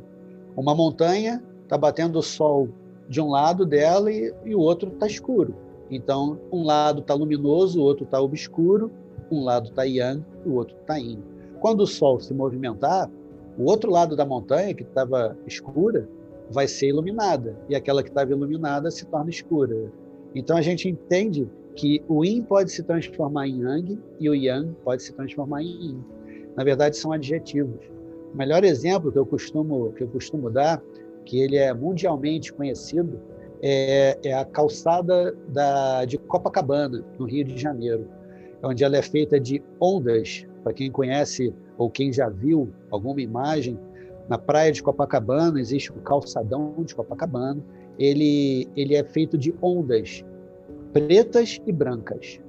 [0.57, 2.69] Uma montanha está batendo o sol
[3.09, 5.55] de um lado dela e, e o outro está escuro.
[5.91, 8.91] Então, um lado está luminoso, o outro está obscuro,
[9.31, 11.23] um lado está yang o outro está yin.
[11.61, 13.11] Quando o sol se movimentar,
[13.59, 16.09] o outro lado da montanha, que estava escura,
[16.51, 19.91] vai ser iluminada, e aquela que estava iluminada se torna escura.
[20.35, 24.75] Então a gente entende que o yin pode se transformar em yang e o yang
[24.85, 26.05] pode se transformar em yin.
[26.57, 27.79] Na verdade, são adjetivos.
[28.33, 30.83] O melhor exemplo que eu costumo, que eu costumo dar,
[31.25, 33.21] que ele é mundialmente conhecido,
[33.63, 38.09] é, é a calçada da, de Copacabana, no Rio de Janeiro,
[38.63, 40.47] onde ela é feita de ondas.
[40.63, 43.79] Para quem conhece ou quem já viu alguma imagem,
[44.29, 47.63] na praia de Copacabana existe o calçadão de Copacabana.
[47.99, 50.25] Ele, ele é feito de ondas
[50.93, 52.41] pretas e brancas.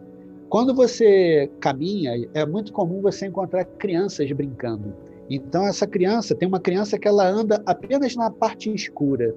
[0.50, 4.94] Quando você caminha, é muito comum você encontrar crianças brincando.
[5.30, 9.36] Então, essa criança, tem uma criança que ela anda apenas na parte escura.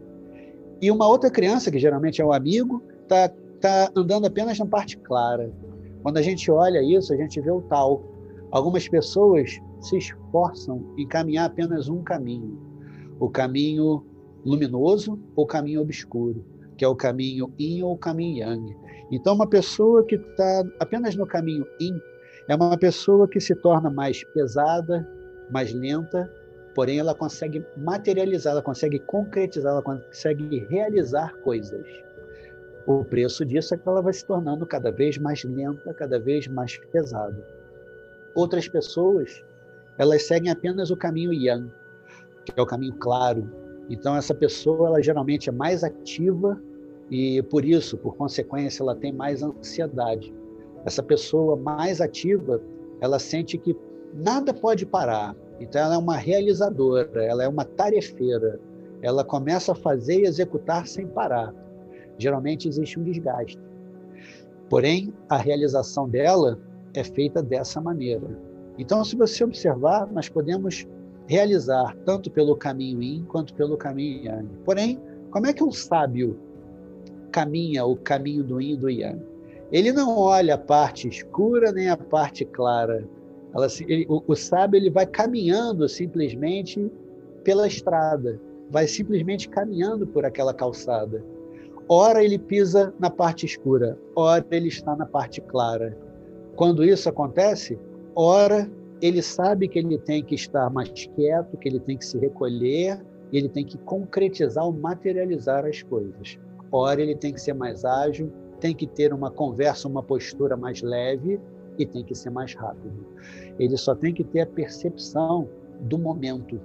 [0.82, 3.28] E uma outra criança, que geralmente é o amigo, está
[3.60, 5.52] tá andando apenas na parte clara.
[6.02, 8.02] Quando a gente olha isso, a gente vê o tal.
[8.50, 12.58] Algumas pessoas se esforçam em caminhar apenas um caminho:
[13.20, 14.04] o caminho
[14.44, 16.44] luminoso ou o caminho obscuro,
[16.76, 18.76] que é o caminho yin ou o caminho yang.
[19.12, 21.96] Então, uma pessoa que está apenas no caminho yin
[22.48, 25.08] é uma pessoa que se torna mais pesada,
[25.48, 26.28] mais lenta,
[26.74, 31.86] porém ela consegue materializar, ela consegue concretizar, ela consegue realizar coisas.
[32.86, 36.48] O preço disso é que ela vai se tornando cada vez mais lenta, cada vez
[36.48, 37.46] mais pesada.
[38.34, 39.44] Outras pessoas,
[39.98, 41.70] elas seguem apenas o caminho yang,
[42.44, 43.48] que é o caminho claro.
[43.88, 46.60] Então essa pessoa, ela geralmente é mais ativa
[47.10, 50.34] e por isso, por consequência, ela tem mais ansiedade.
[50.84, 52.60] Essa pessoa mais ativa,
[53.00, 53.76] ela sente que
[54.14, 55.36] nada pode parar.
[55.62, 58.58] Então ela é uma realizadora, ela é uma tarefeira.
[59.00, 61.54] Ela começa a fazer e executar sem parar.
[62.18, 63.58] Geralmente existe um desgaste.
[64.68, 66.58] Porém, a realização dela
[66.94, 68.26] é feita dessa maneira.
[68.78, 70.86] Então, se você observar, nós podemos
[71.26, 74.48] realizar tanto pelo caminho yin quanto pelo caminho yang.
[74.64, 76.38] Porém, como é que um sábio
[77.32, 79.20] caminha o caminho do yin e do yang.
[79.72, 83.08] Ele não olha a parte escura nem a parte clara.
[83.54, 86.90] Ela, ele, o, o sábio ele vai caminhando simplesmente
[87.44, 91.24] pela estrada, vai simplesmente caminhando por aquela calçada.
[91.88, 95.96] Ora ele pisa na parte escura, ora ele está na parte clara.
[96.56, 97.78] Quando isso acontece,
[98.14, 102.16] ora ele sabe que ele tem que estar mais quieto, que ele tem que se
[102.18, 103.00] recolher,
[103.32, 106.38] ele tem que concretizar ou materializar as coisas.
[106.70, 110.82] Ora, ele tem que ser mais ágil, tem que ter uma conversa, uma postura mais
[110.82, 111.40] leve
[111.78, 113.06] e tem que ser mais rápido.
[113.58, 115.48] Ele só tem que ter a percepção
[115.80, 116.60] do momento.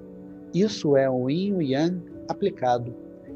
[0.53, 2.93] Isso é o yin e yang aplicado.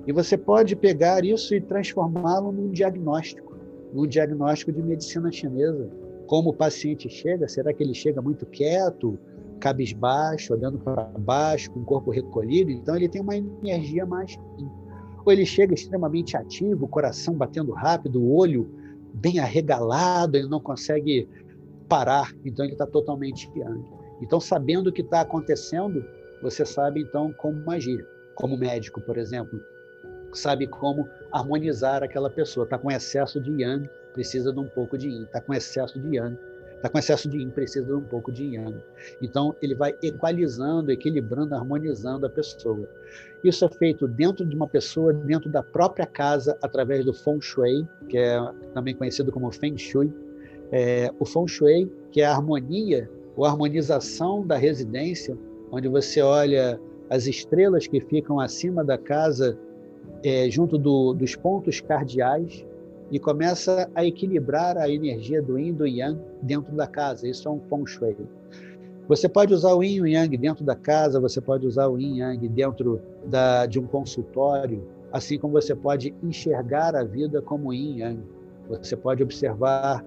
[0.07, 3.55] E você pode pegar isso e transformá-lo num diagnóstico,
[3.93, 5.89] num diagnóstico de medicina chinesa.
[6.27, 9.19] Como o paciente chega, será que ele chega muito quieto,
[9.59, 12.71] cabisbaixo, olhando para baixo, com o corpo recolhido?
[12.71, 14.37] Então ele tem uma energia mais
[15.25, 18.69] ou ele chega extremamente ativo, coração batendo rápido, o olho
[19.13, 21.27] bem arregalado, ele não consegue
[21.91, 23.83] parar, então ele está totalmente yang.
[24.21, 26.05] Então, sabendo o que está acontecendo,
[26.41, 28.07] você sabe então como agir.
[28.33, 29.61] Como médico, por exemplo,
[30.31, 32.63] sabe como harmonizar aquela pessoa.
[32.63, 35.23] Está com excesso de yang, precisa de um pouco de yin.
[35.23, 36.37] Está com excesso de yang,
[36.77, 38.81] está com excesso de yin, precisa de um pouco de yang.
[39.21, 42.87] Então, ele vai equalizando, equilibrando, harmonizando a pessoa.
[43.43, 47.85] Isso é feito dentro de uma pessoa, dentro da própria casa, através do Feng Shui,
[48.07, 48.39] que é
[48.73, 50.30] também conhecido como Feng Shui.
[50.71, 55.37] É, o Feng Shui, que é a harmonia ou harmonização da residência,
[55.71, 56.79] onde você olha
[57.09, 59.57] as estrelas que ficam acima da casa,
[60.23, 62.65] é, junto do, dos pontos cardeais,
[63.11, 67.27] e começa a equilibrar a energia do Yin e do Yang dentro da casa.
[67.27, 68.15] Isso é um Feng Shui.
[69.09, 71.99] Você pode usar o Yin e o Yang dentro da casa, você pode usar o
[71.99, 77.41] Yin e Yang dentro da, de um consultório, assim como você pode enxergar a vida
[77.41, 78.23] como Yin e Yang.
[78.69, 80.05] Você pode observar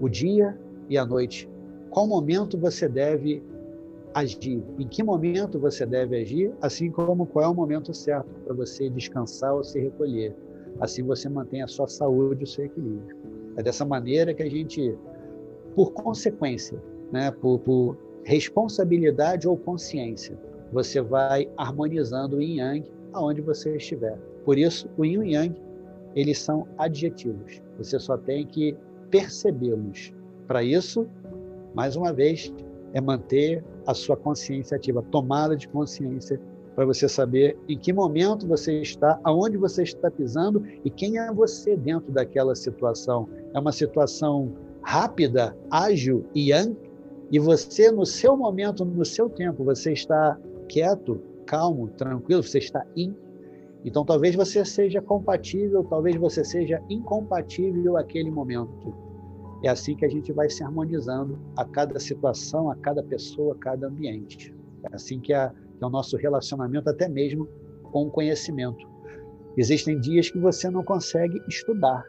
[0.00, 1.48] o dia e a noite.
[1.90, 3.42] Qual momento você deve
[4.12, 4.62] agir?
[4.78, 6.52] Em que momento você deve agir?
[6.60, 10.34] Assim como qual é o momento certo para você descansar ou se recolher.
[10.80, 13.16] Assim você mantém a sua saúde, o seu equilíbrio.
[13.56, 14.96] É dessa maneira que a gente,
[15.74, 20.36] por consequência, né, por, por responsabilidade ou consciência,
[20.72, 24.18] você vai harmonizando o yin yang aonde você estiver.
[24.44, 25.54] Por isso, o yin e yang,
[26.16, 27.62] eles são adjetivos.
[27.78, 28.76] Você só tem que
[29.10, 30.12] percebê-los.
[30.46, 31.06] Para isso,
[31.74, 32.52] mais uma vez,
[32.92, 36.40] é manter a sua consciência ativa, tomada de consciência,
[36.74, 41.32] para você saber em que momento você está, aonde você está pisando e quem é
[41.32, 43.28] você dentro daquela situação.
[43.52, 46.76] É uma situação rápida, ágil e yang,
[47.30, 50.38] e você, no seu momento, no seu tempo, você está
[50.68, 53.14] quieto, calmo, tranquilo, você está in.
[53.84, 58.94] Então, talvez você seja compatível, talvez você seja incompatível aquele momento.
[59.62, 63.58] É assim que a gente vai se harmonizando a cada situação, a cada pessoa, a
[63.58, 64.54] cada ambiente.
[64.90, 65.32] É assim que
[65.74, 67.48] que é o nosso relacionamento, até mesmo
[67.82, 68.86] com o conhecimento.
[69.56, 72.04] Existem dias que você não consegue estudar.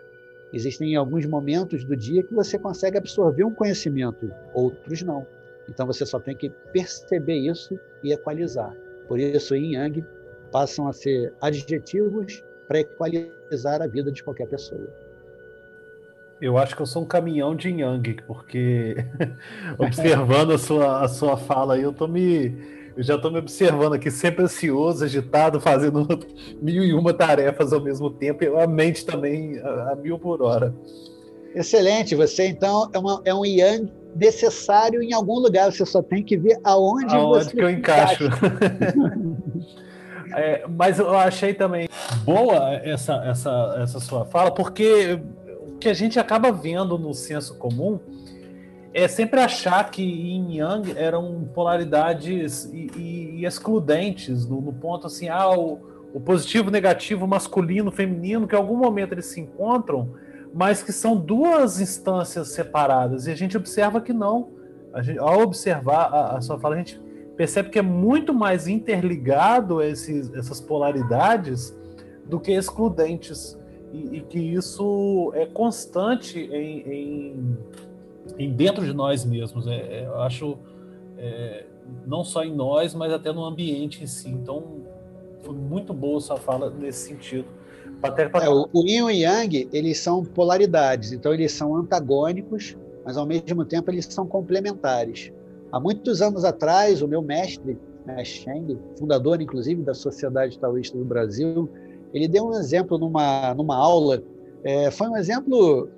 [0.54, 5.26] Existem alguns momentos do dia que você consegue absorver um conhecimento, outros não.
[5.70, 8.76] Então você só tem que perceber isso e equalizar.
[9.08, 10.06] Por isso, Yin Yang
[10.56, 14.88] passam a ser adjetivos para equalizar a vida de qualquer pessoa.
[16.42, 18.96] Eu acho que eu sou um caminhão de Yang, porque
[19.78, 22.56] observando a sua, a sua fala aí, eu tô me.
[22.96, 26.08] Eu já estou me observando aqui, sempre ansioso, agitado, fazendo
[26.62, 30.42] mil e uma tarefas ao mesmo tempo, e a mente também a, a mil por
[30.42, 30.74] hora.
[31.54, 36.24] Excelente, você então é, uma, é um Yang necessário em algum lugar, você só tem
[36.24, 38.24] que ver aonde, aonde você que eu encaixo.
[40.34, 41.88] é, mas eu achei também
[42.24, 45.20] boa essa, essa, essa sua fala, porque
[45.80, 48.00] que a gente acaba vendo no senso comum
[48.94, 55.06] é sempre achar que Yin Yang eram polaridades e, e, e excludentes, no, no, ponto
[55.06, 55.80] assim, ah, o,
[56.14, 60.12] o positivo, negativo, masculino, feminino, que em algum momento eles se encontram,
[60.54, 63.28] mas que são duas instâncias separadas.
[63.28, 64.52] E a gente observa que não.
[65.02, 66.98] Gente, ao observar a, a, sua fala, a gente
[67.36, 71.76] percebe que é muito mais interligado esses, essas polaridades
[72.26, 73.58] do que excludentes
[73.94, 77.58] e, e que isso é constante em, em,
[78.38, 79.68] em, dentro de nós mesmos.
[79.68, 80.58] É, é, eu acho
[81.18, 81.66] é,
[82.06, 84.30] não só em nós, mas até no ambiente em si.
[84.30, 84.82] Então,
[85.42, 87.48] foi muito boa sua fala nesse sentido.
[88.02, 88.46] Até pra...
[88.46, 93.18] é, o, o Yin e o Yang, eles são polaridades, então eles são antagônicos, mas
[93.18, 95.32] ao mesmo tempo eles são complementares.
[95.76, 97.78] Há muitos anos atrás, o meu mestre,
[98.24, 101.70] Cheng, fundador inclusive da Sociedade Taoísta do Brasil,
[102.14, 104.24] ele deu um exemplo numa, numa aula,
[104.64, 105.90] é, foi um exemplo,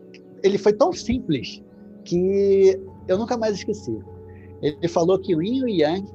[0.41, 1.61] ele foi tão simples
[2.03, 3.95] que eu nunca mais esqueci.
[4.63, 6.11] Ele falou que o yin e yang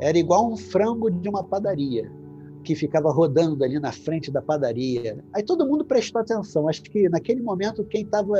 [0.00, 2.10] era igual um frango de uma padaria,
[2.64, 5.22] que ficava rodando ali na frente da padaria.
[5.34, 6.66] Aí todo mundo prestou atenção.
[6.66, 8.38] Acho que naquele momento quem estava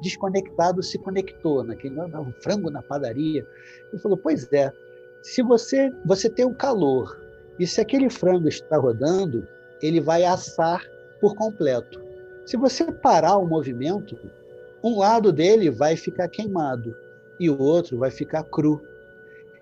[0.00, 3.46] desconectado se conectou, naquele um frango na padaria.
[3.92, 4.72] Ele falou: "Pois é,
[5.22, 7.20] se você você tem um calor
[7.58, 9.46] e se aquele frango está rodando,
[9.82, 10.82] ele vai assar
[11.20, 12.00] por completo.
[12.46, 14.16] Se você parar o movimento,
[14.82, 16.96] um lado dele vai ficar queimado
[17.38, 18.80] e o outro vai ficar cru.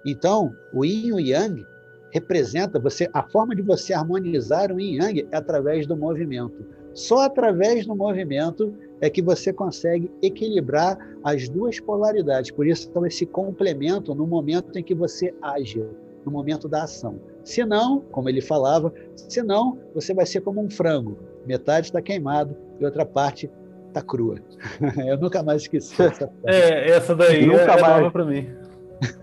[0.04, 1.66] Então, o yin e o yang
[2.10, 6.64] representa você a forma de você harmonizar o yin e yang é através do movimento.
[6.94, 12.50] Só através do movimento é que você consegue equilibrar as duas polaridades.
[12.50, 15.84] Por isso, então, esse complemento no momento em que você age,
[16.24, 17.20] no momento da ação.
[17.44, 21.18] Se não, como ele falava, se não, você vai ser como um frango.
[21.46, 23.50] Metade está queimado e outra parte
[23.86, 24.36] está crua.
[25.06, 28.12] Eu nunca mais esqueci essa É, essa daí nunca é, mais...
[28.12, 28.48] para mim.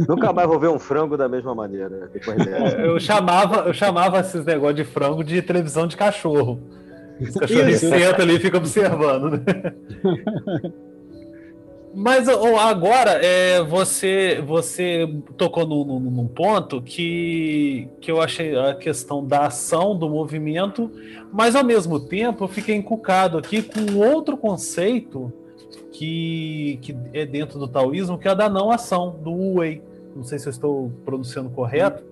[0.07, 2.09] Nunca mais vou ver um frango da mesma maneira.
[2.13, 6.61] É, eu chamava, eu chamava esses negócios de frango de televisão de cachorro.
[7.19, 9.73] Os cachorros sentam ali e ficam observando, né?
[11.97, 15.07] Mas agora é, você você
[15.37, 20.91] tocou num, num, ponto que, que eu achei a questão da ação, do movimento,
[21.31, 25.31] mas ao mesmo tempo eu fiquei encucado aqui com outro conceito
[25.93, 29.81] que, que é dentro do taoísmo, que é a da não ação, do Wu-Wei.
[30.13, 32.03] Não sei se eu estou pronunciando correto,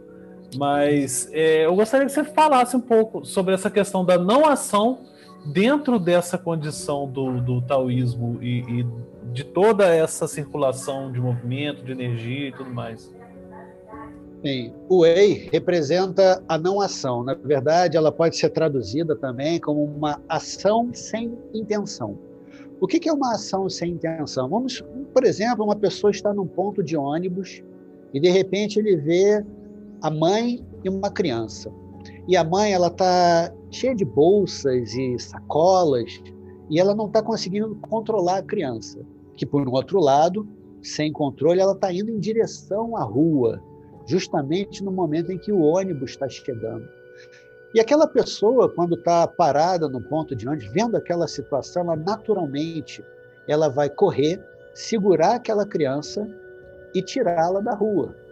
[0.55, 4.99] mas é, eu gostaria que você falasse um pouco sobre essa questão da não ação
[5.45, 8.87] dentro dessa condição do, do taoísmo e, e
[9.31, 13.11] de toda essa circulação de movimento, de energia e tudo mais.
[14.43, 14.73] Sim.
[14.89, 17.23] O Wei representa a não ação.
[17.23, 22.17] Na verdade, ela pode ser traduzida também como uma ação sem intenção.
[22.79, 24.49] O que é uma ação sem intenção?
[24.49, 24.83] Vamos,
[25.13, 27.63] por exemplo, uma pessoa está num ponto de ônibus
[28.13, 29.45] e de repente ele vê
[30.03, 31.71] a mãe e uma criança.
[32.27, 36.21] E a mãe ela está cheia de bolsas e sacolas,
[36.69, 38.99] e ela não está conseguindo controlar a criança,
[39.37, 40.45] que por um outro lado,
[40.81, 43.63] sem controle, ela está indo em direção à rua,
[44.05, 46.85] justamente no momento em que o ônibus está chegando.
[47.73, 53.03] E aquela pessoa, quando está parada no ponto de ônibus, vendo aquela situação, ela naturalmente
[53.47, 54.43] ela vai correr,
[54.73, 56.27] segurar aquela criança
[56.93, 58.22] e tirá-la da rua.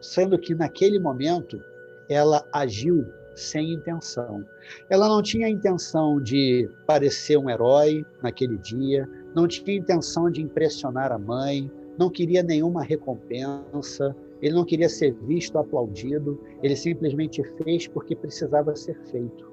[0.00, 1.60] Sendo que naquele momento
[2.08, 4.44] ela agiu sem intenção.
[4.88, 11.12] Ela não tinha intenção de parecer um herói naquele dia, não tinha intenção de impressionar
[11.12, 17.86] a mãe, não queria nenhuma recompensa, ele não queria ser visto, aplaudido, ele simplesmente fez
[17.86, 19.50] porque precisava ser feito.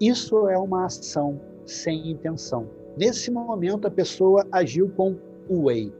[0.00, 2.68] Isso é uma ação sem intenção.
[2.96, 5.16] Nesse momento, a pessoa agiu com
[5.48, 5.92] o way.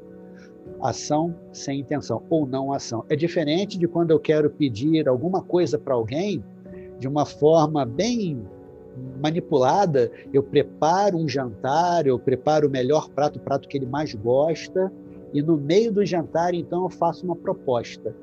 [0.85, 3.07] Ação sem intenção, ou não ação.
[3.09, 6.45] É diferente de quando eu quero pedir alguma coisa para alguém
[6.99, 8.47] de uma forma bem
[9.19, 14.15] manipulada, eu preparo um jantar, eu preparo o melhor prato, o prato que ele mais
[14.15, 14.93] gosta,
[15.33, 18.15] e no meio do jantar, então, eu faço uma proposta.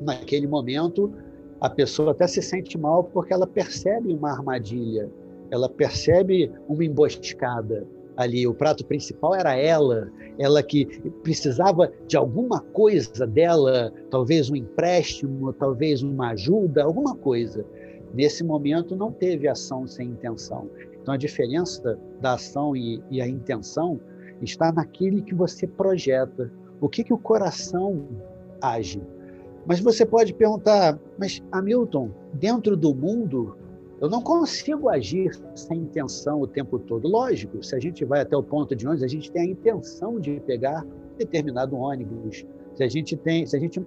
[0.00, 1.12] Naquele momento,
[1.60, 5.10] a pessoa até se sente mal porque ela percebe uma armadilha,
[5.50, 7.86] ela percebe uma emboscada
[8.22, 8.46] ali.
[8.46, 10.86] O prato principal era ela, ela que
[11.22, 17.64] precisava de alguma coisa dela, talvez um empréstimo, talvez uma ajuda, alguma coisa.
[18.12, 20.68] Nesse momento não teve ação sem intenção.
[21.00, 24.00] Então a diferença da ação e, e a intenção
[24.42, 26.52] está naquele que você projeta.
[26.80, 28.06] O que, que o coração
[28.60, 29.02] age?
[29.66, 33.56] Mas você pode perguntar, mas Hamilton, dentro do mundo,
[34.00, 37.06] eu não consigo agir sem intenção o tempo todo.
[37.06, 40.18] Lógico, se a gente vai até o ponto de ônibus, a gente tem a intenção
[40.18, 40.86] de pegar
[41.18, 42.46] determinado ônibus.
[42.74, 43.84] Se a gente tem, se a gente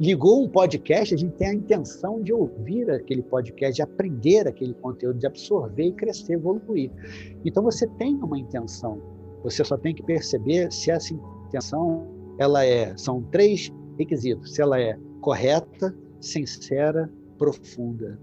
[0.00, 4.72] ligou um podcast, a gente tem a intenção de ouvir aquele podcast, de aprender aquele
[4.72, 6.90] conteúdo, de absorver e crescer, evoluir.
[7.44, 8.98] Então você tem uma intenção.
[9.42, 12.06] Você só tem que perceber se essa intenção
[12.38, 14.54] ela é, são três requisitos.
[14.54, 18.18] Se ela é correta, sincera, profunda.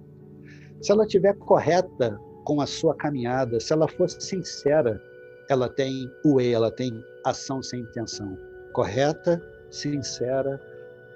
[0.81, 5.01] Se ela estiver correta com a sua caminhada, se ela for sincera,
[5.49, 8.37] ela tem o E, ela tem ação sem intenção.
[8.73, 10.59] Correta, sincera,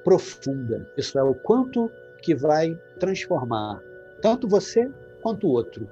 [0.03, 0.87] profunda.
[0.97, 1.89] Isso é o quanto
[2.21, 3.81] que vai transformar
[4.25, 4.91] tanto você
[5.21, 5.87] quanto o outro.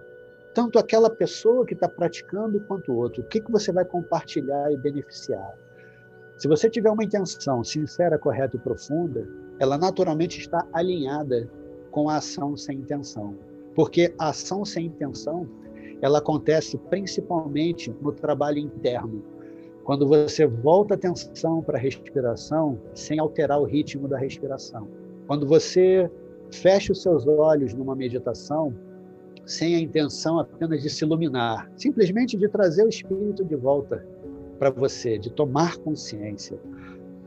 [0.55, 3.21] Tanto aquela pessoa que está praticando quanto o outro.
[3.21, 5.53] O que, que você vai compartilhar e beneficiar?
[6.37, 9.27] Se você tiver uma intenção sincera, correta e profunda,
[9.59, 11.47] ela naturalmente está alinhada
[11.91, 13.37] com a ação sem intenção.
[13.75, 15.47] Porque a ação sem intenção,
[16.01, 19.23] ela acontece principalmente no trabalho interno,
[19.83, 24.87] quando você volta a atenção para a respiração sem alterar o ritmo da respiração.
[25.27, 26.09] Quando você
[26.51, 28.73] fecha os seus olhos numa meditação
[29.45, 34.05] sem a intenção apenas de se iluminar, simplesmente de trazer o espírito de volta
[34.57, 36.57] para você, de tomar consciência.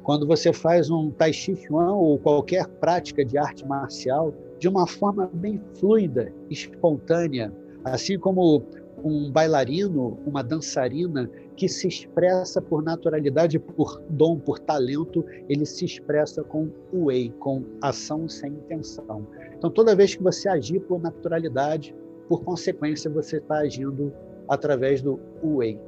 [0.02, 4.86] Quando você faz um Tai Chi Chuan ou qualquer prática de arte marcial de uma
[4.86, 7.52] forma bem fluida, espontânea,
[7.84, 8.62] assim como
[9.04, 15.84] um bailarino, uma dançarina que se expressa por naturalidade, por dom, por talento, ele se
[15.84, 19.26] expressa com o wei, com ação sem intenção.
[19.56, 21.94] Então, toda vez que você agir por naturalidade,
[22.28, 24.12] por consequência, você está agindo
[24.48, 25.78] através do wei.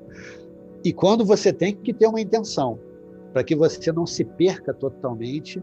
[0.84, 2.78] E quando você tem que ter uma intenção,
[3.32, 5.62] para que você não se perca totalmente,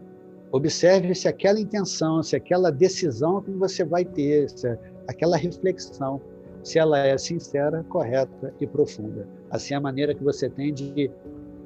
[0.56, 6.20] observe se aquela intenção, se aquela decisão que você vai ter, se aquela reflexão
[6.66, 9.28] se ela é sincera, correta e profunda.
[9.52, 11.08] Assim, é a maneira que você tem de,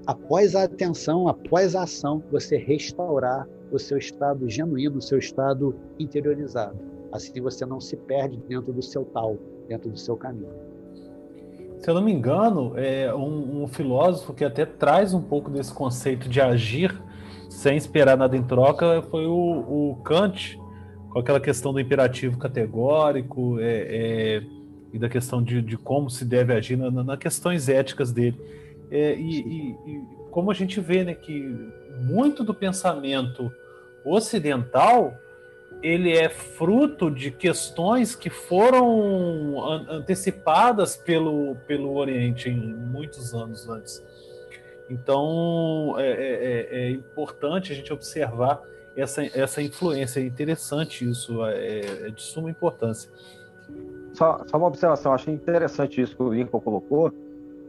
[0.06, 5.74] após a atenção, após a ação, você restaurar o seu estado genuíno, o seu estado
[5.98, 6.76] interiorizado.
[7.10, 10.52] Assim você não se perde dentro do seu tal, dentro do seu caminho.
[11.78, 15.72] Se eu não me engano, é um, um filósofo que até traz um pouco desse
[15.72, 16.94] conceito de agir
[17.60, 20.58] sem esperar nada em troca foi o, o Kant,
[21.10, 24.42] com aquela questão do imperativo categórico, é, é
[24.92, 28.40] e da questão de, de como se deve agir nas na questões éticas dele.
[28.90, 31.54] É, e, e, e, como a gente vê né, que
[32.00, 33.52] muito do pensamento
[34.06, 35.14] ocidental
[35.82, 44.02] ele é fruto de questões que foram antecipadas pelo, pelo Oriente em muitos anos antes.
[44.90, 48.60] Então é, é, é, é importante a gente observar
[48.96, 50.20] essa, essa influência.
[50.20, 53.10] É interessante isso, é, é de suma importância
[54.12, 57.12] só, só uma observação, achei interessante isso que o Lincoln colocou,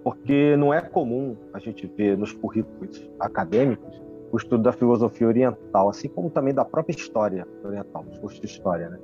[0.03, 4.01] porque não é comum a gente ver nos currículos acadêmicos
[4.31, 8.45] o estudo da filosofia oriental, assim como também da própria história oriental, os cursos de
[8.45, 8.99] história, né?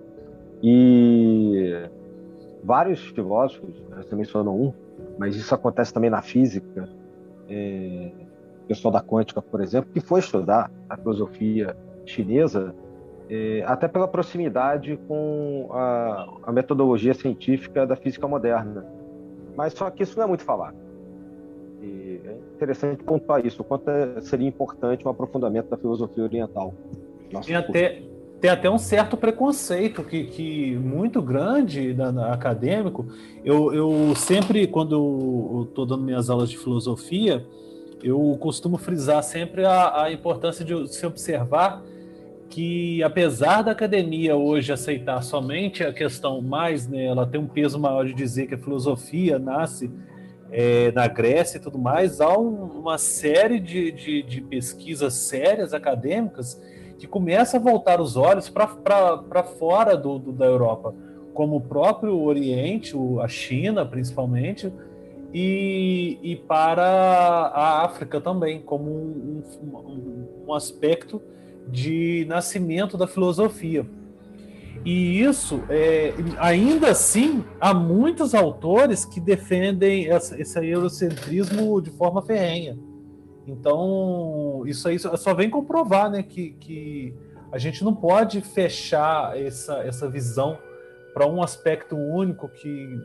[0.64, 1.90] E
[2.64, 4.74] vários filósofos, né, você mencionou um,
[5.18, 6.90] mas isso acontece também na física,
[7.50, 8.12] é,
[8.68, 11.76] pessoal da quântica, por exemplo, que foi estudar a filosofia
[12.06, 12.76] chinesa,
[13.30, 18.86] é, até pela proximidade com a, a, metodologia científica da física moderna.
[19.56, 20.78] Mas só que isso não é muito falado.
[21.82, 26.74] E é interessante pontuar isso, o quanto é, seria importante um aprofundamento da filosofia oriental.
[27.46, 28.02] Tem até,
[28.40, 33.08] tem até um certo preconceito que, que muito grande na, na acadêmico.
[33.44, 37.46] Eu, eu sempre, quando estou dando minhas aulas de filosofia,
[38.04, 41.84] eu costumo frisar sempre a, a importância de se observar
[42.50, 47.78] que apesar da academia hoje aceitar somente a questão mais, né, ela tem um peso
[47.78, 49.92] maior de dizer que a filosofia nasce
[50.50, 55.74] é, na Grécia e tudo mais, há um, uma série de, de, de, pesquisas sérias
[55.74, 56.60] acadêmicas
[56.98, 60.94] que começam a voltar os olhos para fora do, do, da Europa,
[61.34, 64.72] como o próprio Oriente, a China principalmente,
[65.34, 71.22] e, e para a África também, como um, um, um aspecto
[71.68, 73.86] de nascimento da filosofia.
[74.86, 82.22] E isso, é, ainda assim, há muitos autores que defendem essa, esse eurocentrismo de forma
[82.22, 82.78] ferrenha.
[83.48, 87.16] Então, isso aí só vem comprovar né, que, que
[87.52, 90.60] a gente não pode fechar essa, essa visão
[91.14, 93.02] para um aspecto único que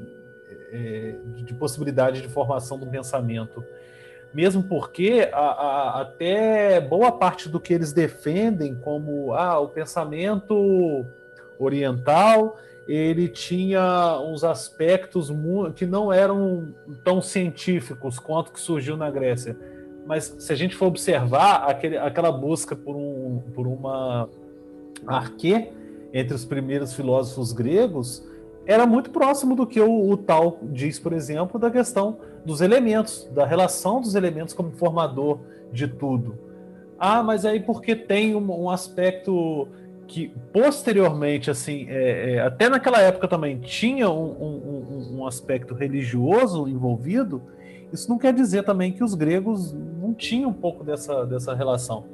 [0.72, 1.14] é,
[1.44, 3.64] de possibilidade de formação do pensamento.
[4.34, 11.06] Mesmo porque a, a, até boa parte do que eles defendem como ah, o pensamento
[11.58, 15.30] oriental ele tinha uns aspectos
[15.76, 16.74] que não eram
[17.04, 19.56] tão científicos quanto que surgiu na Grécia.
[20.06, 24.28] Mas se a gente for observar aquele, aquela busca por, um, por uma
[25.06, 25.68] arquê
[26.12, 28.26] entre os primeiros filósofos gregos,
[28.66, 33.28] era muito próximo do que o, o, Tal diz, por exemplo, da questão dos elementos,
[33.32, 35.38] da relação dos elementos como formador
[35.72, 36.38] de tudo.
[36.98, 39.68] Ah, mas aí porque tem um, um aspecto
[40.06, 46.68] que posteriormente, assim, é, é, até naquela época também tinha um, um, um, aspecto religioso
[46.68, 47.42] envolvido,
[47.92, 49.74] isso não quer dizer também que os gregos
[50.12, 52.04] não tinham um pouco dessa, dessa relação.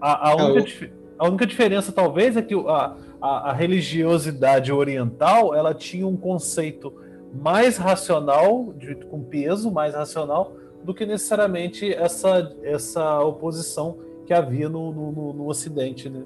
[0.00, 5.74] A, a, única, a única diferença, talvez, é que a, a, a, religiosidade oriental ela
[5.74, 6.92] tinha um conceito
[7.32, 14.68] mais racional, de, com peso mais racional, do que necessariamente essa, essa oposição que havia
[14.68, 16.08] no, no, no Ocidente.
[16.08, 16.22] Né?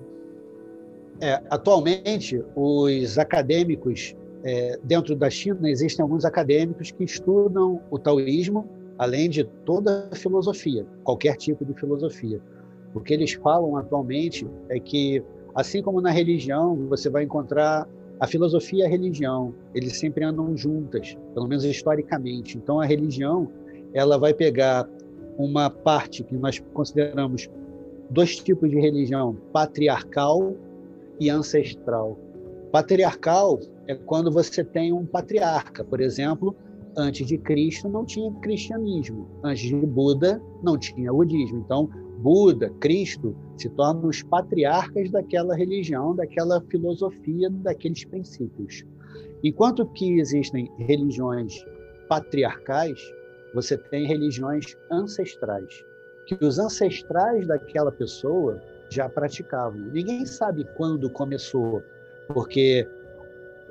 [1.21, 8.67] É, atualmente, os acadêmicos é, dentro da China existem alguns acadêmicos que estudam o taoísmo,
[8.99, 12.41] além de toda a filosofia, qualquer tipo de filosofia.
[12.95, 15.23] O que eles falam atualmente é que
[15.57, 17.89] Assim como na religião, você vai encontrar
[18.21, 22.59] a filosofia e a religião, eles sempre andam juntas, pelo menos historicamente.
[22.59, 23.51] Então a religião,
[23.95, 24.87] ela vai pegar
[25.39, 27.49] uma parte que nós consideramos
[28.11, 30.55] dois tipos de religião, patriarcal
[31.19, 32.19] e ancestral.
[32.71, 36.55] Patriarcal é quando você tem um patriarca, por exemplo,
[36.97, 41.59] antes de Cristo não tinha cristianismo, antes de Buda não tinha budismo.
[41.59, 41.89] Então,
[42.19, 48.85] Buda, Cristo, se tornam os patriarcas daquela religião, daquela filosofia, daqueles princípios.
[49.45, 51.55] Enquanto que existem religiões
[52.09, 52.99] patriarcais,
[53.55, 55.85] você tem religiões ancestrais,
[56.27, 59.81] que os ancestrais daquela pessoa já praticavam.
[59.93, 61.83] Ninguém sabe quando começou,
[62.29, 62.89] porque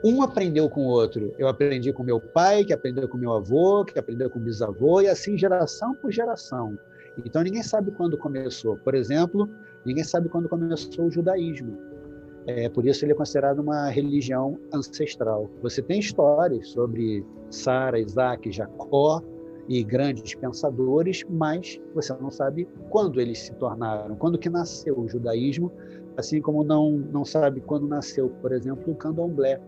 [0.03, 1.33] um aprendeu com o outro.
[1.37, 5.07] Eu aprendi com meu pai, que aprendeu com meu avô, que aprendeu com bisavô, e
[5.07, 6.77] assim geração por geração.
[7.23, 8.77] Então ninguém sabe quando começou.
[8.77, 9.49] Por exemplo,
[9.85, 11.77] ninguém sabe quando começou o judaísmo.
[12.47, 15.49] É, por isso ele é considerado uma religião ancestral.
[15.63, 19.21] Você tem histórias sobre Sara, Isaac, Jacó
[19.67, 25.07] e grandes pensadores, mas você não sabe quando eles se tornaram, quando que nasceu o
[25.07, 25.71] judaísmo,
[26.15, 29.59] assim como não não sabe quando nasceu, por exemplo, o candomblé,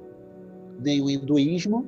[0.80, 1.86] nem o hinduísmo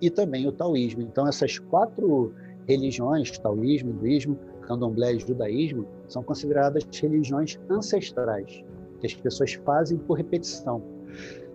[0.00, 1.02] e também o taoísmo.
[1.02, 2.32] Então essas quatro
[2.66, 8.62] religiões, taoísmo, hinduísmo, candomblé e judaísmo são consideradas religiões ancestrais,
[9.00, 10.82] que as pessoas fazem por repetição.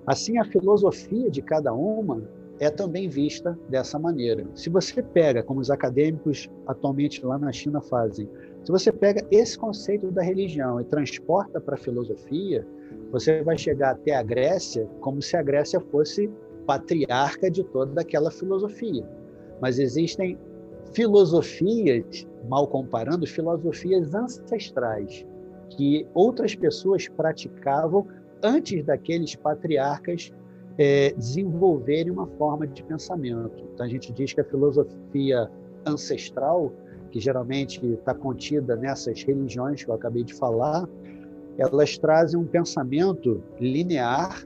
[0.06, 2.24] Assim, a filosofia de cada uma
[2.60, 4.46] é também vista dessa maneira.
[4.56, 8.28] Se você pega, como os acadêmicos atualmente lá na China fazem,
[8.64, 12.66] se você pega esse conceito da religião e transporta para a filosofia,
[13.12, 16.30] você vai chegar até a Grécia como se a Grécia fosse
[16.66, 19.08] patriarca de toda aquela filosofia.
[19.62, 20.38] Mas existem
[20.94, 25.26] filosofias, mal comparando, filosofias ancestrais
[25.70, 28.08] que outras pessoas praticavam
[28.44, 30.32] antes daqueles patriarcas
[30.78, 33.64] é, desenvolverem uma forma de pensamento.
[33.74, 35.50] Então, a gente diz que a filosofia
[35.86, 36.72] ancestral,
[37.12, 40.88] que geralmente está contida nessas religiões que eu acabei de falar,
[41.58, 44.46] elas trazem um pensamento linear,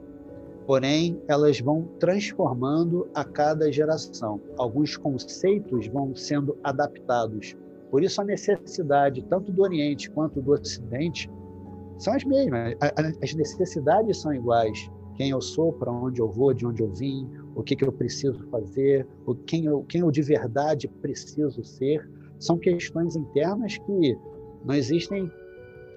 [0.68, 4.41] porém elas vão transformando a cada geração.
[4.57, 7.55] Alguns conceitos vão sendo adaptados.
[7.89, 11.32] Por isso a necessidade tanto do Oriente quanto do Ocidente
[11.97, 12.76] são as mesmas.
[13.24, 14.91] As necessidades são iguais.
[15.15, 17.91] Quem eu sou, para onde eu vou, de onde eu vim, o que, que eu
[17.91, 22.07] preciso fazer, o quem eu, quem eu de verdade preciso ser,
[22.38, 24.18] são questões internas que
[24.65, 25.32] não existem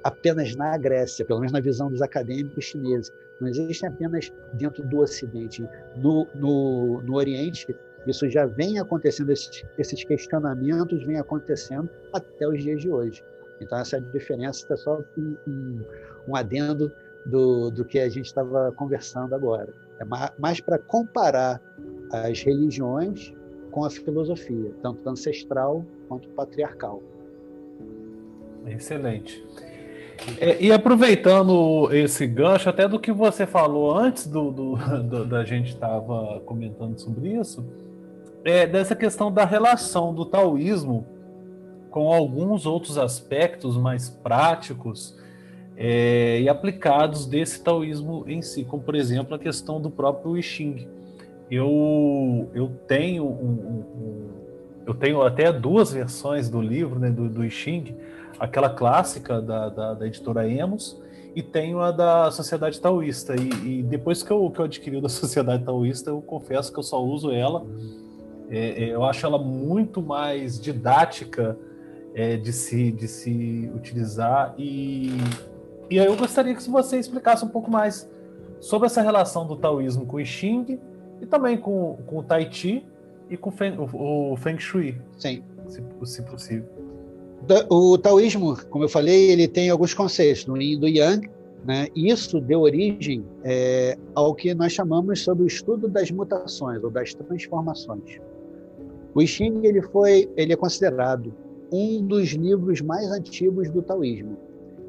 [0.04, 3.10] apenas na Grécia, pelo menos na visão dos acadêmicos chineses,
[3.40, 5.66] não existem apenas dentro do Ocidente.
[5.96, 7.74] No, no, no Oriente,
[8.06, 13.24] isso já vem acontecendo, esses, esses questionamentos vêm acontecendo até os dias de hoje.
[13.60, 15.80] Então, essa diferença é só um, um,
[16.28, 16.90] um adendo
[17.26, 19.72] do, do que a gente estava conversando agora.
[19.98, 20.04] É
[20.38, 21.60] mais para comparar
[22.10, 23.34] as religiões
[23.70, 27.02] com a filosofia, tanto ancestral quanto patriarcal.
[28.66, 29.46] Excelente.
[30.38, 35.44] É, e aproveitando esse gancho, até do que você falou antes do, do, do da
[35.44, 37.64] gente estava comentando sobre isso,
[38.44, 41.06] é dessa questão da relação do taoísmo
[41.90, 45.18] com alguns outros aspectos mais práticos
[45.76, 50.42] é, e aplicados desse taoísmo em si, como por exemplo a questão do próprio I
[50.42, 50.88] Ching.
[51.50, 54.28] Eu, eu tenho um, um, um,
[54.86, 57.44] eu tenho até duas versões do livro né, do, do
[58.40, 60.98] aquela clássica da, da, da, editora Emos
[61.36, 63.36] e tenho a da Sociedade Taoísta.
[63.36, 66.82] E, e, depois que eu, que eu adquiri da Sociedade Taoísta, eu confesso que eu
[66.82, 67.64] só uso ela.
[68.48, 71.56] É, é, eu acho ela muito mais didática
[72.14, 74.54] é, de, se, de se utilizar.
[74.58, 75.12] E,
[75.90, 78.10] e aí eu gostaria que você explicasse um pouco mais
[78.58, 80.80] sobre essa relação do taoísmo com o I Ching
[81.20, 82.86] e também com, com o Tai Chi
[83.28, 85.00] e com o Feng, o Feng Shui.
[85.16, 85.44] Sim.
[85.68, 86.79] Se, se possível.
[87.68, 91.28] O taoísmo, como eu falei, ele tem alguns conceitos, no yin e do yang,
[91.64, 91.88] né?
[91.94, 97.12] Isso deu origem é, ao que nós chamamos sobre o estudo das mutações ou das
[97.14, 98.18] transformações.
[99.14, 101.34] O I Ching ele foi, ele é considerado
[101.72, 104.36] um dos livros mais antigos do taoísmo.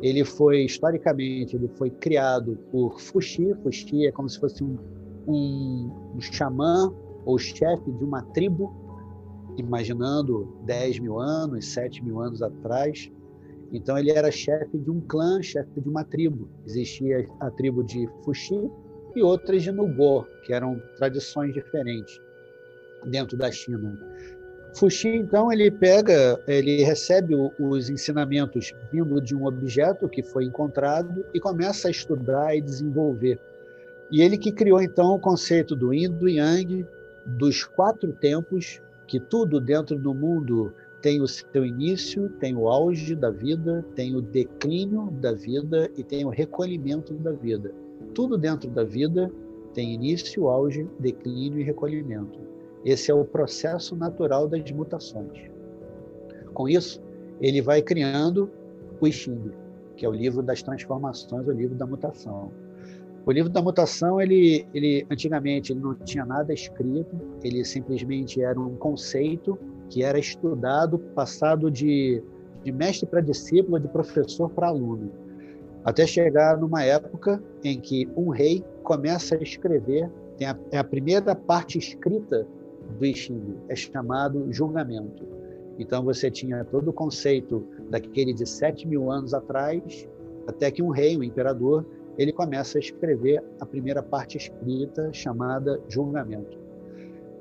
[0.02, 3.54] Ele foi historicamente, ele foi criado por Fuxi.
[3.64, 4.78] Fuxi é como se fosse um,
[5.28, 6.94] um, um xamã
[7.26, 8.74] ou chefe de uma tribo
[9.58, 13.12] imaginando 10 mil anos, 7 mil anos atrás.
[13.72, 16.50] Então, ele era chefe de um clã, chefe de uma tribo.
[16.66, 18.70] Existia a tribo de Fuxi
[19.16, 22.20] e outras de Nugor, que eram tradições diferentes
[23.06, 23.98] dentro da China.
[24.76, 31.26] Fuxi, então, ele pega, ele recebe os ensinamentos vindo de um objeto que foi encontrado
[31.34, 33.40] e começa a estudar e desenvolver.
[34.10, 36.86] E ele que criou, então, o conceito do Yin, do Yang,
[37.26, 38.82] dos quatro tempos
[39.12, 44.16] que tudo dentro do mundo tem o seu início, tem o auge da vida, tem
[44.16, 47.74] o declínio da vida e tem o recolhimento da vida.
[48.16, 49.30] Tudo dentro da vida
[49.74, 52.40] tem início, auge, declínio e recolhimento.
[52.86, 55.52] Esse é o processo natural das mutações.
[56.54, 57.02] Com isso,
[57.42, 58.50] ele vai criando
[59.02, 59.52] o I Ching,
[59.98, 62.50] que é o livro das transformações, o livro da mutação.
[63.26, 68.60] O livro da mutação, ele, ele antigamente ele não tinha nada escrito, ele simplesmente era
[68.60, 69.58] um conceito
[69.90, 72.24] que era estudado, passado de,
[72.64, 75.12] de mestre para discípulo, de professor para aluno,
[75.84, 80.84] até chegar numa época em que um rei começa a escrever, tem a, é a
[80.84, 82.48] primeira parte escrita
[82.98, 85.26] do I Ching, é chamado julgamento.
[85.78, 90.08] Então você tinha todo o conceito daquele de sete mil anos atrás,
[90.48, 91.86] até que um rei, um imperador,
[92.22, 96.58] ele começa a escrever a primeira parte escrita chamada Julgamento.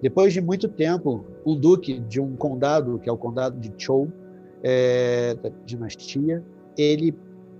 [0.00, 4.10] Depois de muito tempo, um duque de um condado, que é o condado de Chou,
[4.62, 6.42] é, da dinastia,
[6.78, 7.14] ele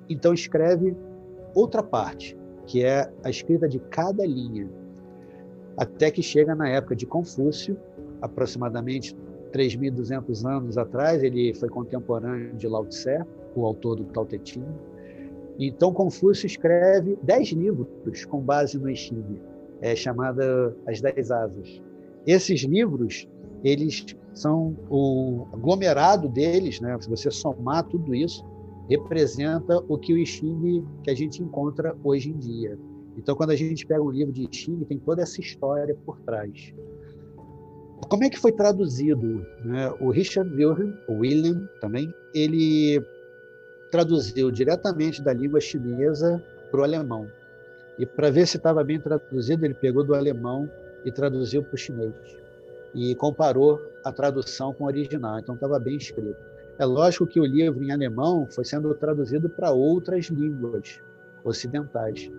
[0.08, 0.96] então escreve
[1.54, 4.66] outra parte, que é a escrita de cada linha,
[5.76, 7.76] até que chega na época de Confúcio,
[8.22, 9.14] aproximadamente
[9.52, 14.64] 3.200 anos atrás, ele foi contemporâneo de Lao Tse, o autor do Tao Te Ching,
[15.66, 19.40] então, Confúcio escreve dez livros com base no I Ching,
[19.80, 21.82] é, chamada As Dez Asas.
[22.26, 23.28] Esses livros,
[23.62, 26.96] eles são o aglomerado deles, né?
[27.00, 28.44] se você somar tudo isso,
[28.88, 32.78] representa o que o I Ching que a gente encontra hoje em dia.
[33.18, 36.18] Então, quando a gente pega um livro de I Ching, tem toda essa história por
[36.20, 36.72] trás.
[38.08, 39.44] Como é que foi traduzido?
[39.64, 39.92] Né?
[40.00, 43.00] O Richard Wilhelm, o William também, ele
[43.90, 47.26] traduziu diretamente da língua chinesa para o alemão.
[47.98, 50.70] E para ver se estava bem traduzido, ele pegou do alemão
[51.04, 52.14] e traduziu para o chinês.
[52.94, 55.38] E comparou a tradução com o original.
[55.38, 56.36] Então estava bem escrito.
[56.78, 61.00] É lógico que o livro em alemão foi sendo traduzido para outras línguas
[61.44, 62.30] ocidentais.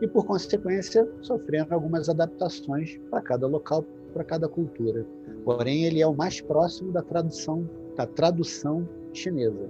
[0.00, 3.84] E, por consequência, sofrendo algumas adaptações para cada local,
[4.14, 5.04] para cada cultura.
[5.44, 9.68] Porém, ele é o mais próximo da tradução, da tradução chinesa.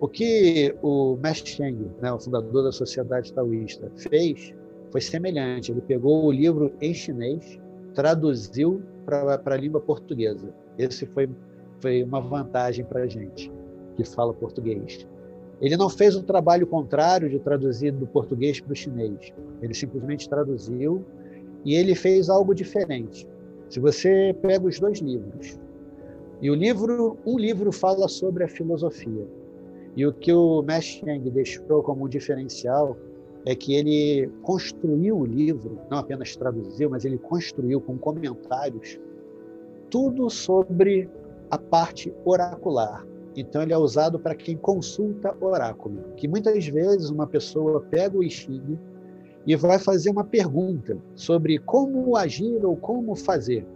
[0.00, 4.54] O que o Max Cheng, né, o fundador da Sociedade Taoísta, fez
[4.90, 5.72] foi semelhante.
[5.72, 7.58] Ele pegou o livro em chinês,
[7.94, 10.54] traduziu para a língua portuguesa.
[10.78, 11.28] Esse foi,
[11.80, 13.50] foi uma vantagem para a gente
[13.96, 15.06] que fala português.
[15.60, 19.32] Ele não fez um trabalho contrário de traduzir do português para o chinês.
[19.60, 21.04] Ele simplesmente traduziu
[21.64, 23.26] e ele fez algo diferente.
[23.68, 25.58] Se você pega os dois livros,
[26.40, 29.26] e o livro, um livro fala sobre a filosofia,
[29.98, 32.96] e o que o Mesheng deixou como um diferencial
[33.44, 38.96] é que ele construiu o livro, não apenas traduziu, mas ele construiu com comentários
[39.90, 41.10] tudo sobre
[41.50, 43.04] a parte oracular.
[43.36, 48.22] Então ele é usado para quem consulta oráculo, que muitas vezes uma pessoa pega o
[48.22, 48.78] I Ching
[49.44, 53.66] e vai fazer uma pergunta sobre como agir ou como fazer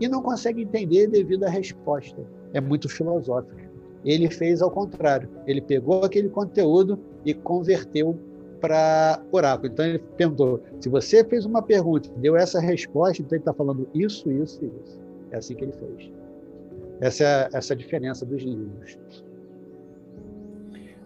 [0.00, 2.26] e não consegue entender devido à resposta.
[2.52, 3.63] É muito filosófica.
[4.04, 5.28] Ele fez ao contrário.
[5.46, 8.18] Ele pegou aquele conteúdo e converteu
[8.60, 9.72] para oráculo.
[9.72, 13.88] Então ele perguntou: se você fez uma pergunta deu essa resposta, então ele está falando
[13.94, 14.98] isso, isso e isso.
[15.30, 16.10] É assim que ele fez.
[17.00, 18.98] Essa é essa é a diferença dos livros.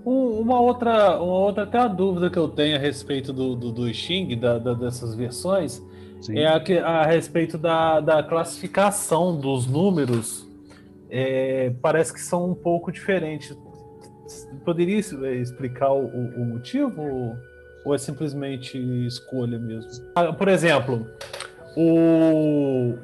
[0.04, 3.92] uma outra, uma outra até a dúvida que eu tenho a respeito do, do, do
[3.92, 5.82] Xing, da, da, dessas versões,
[6.20, 6.38] Sim.
[6.38, 10.47] é a, a respeito da, da classificação dos números
[11.10, 13.56] é, parece que são um pouco diferentes.
[14.64, 17.36] Poderia é, explicar o, o motivo
[17.84, 19.90] ou é simplesmente escolha mesmo?
[20.14, 21.06] Ah, por exemplo,
[21.76, 22.94] o,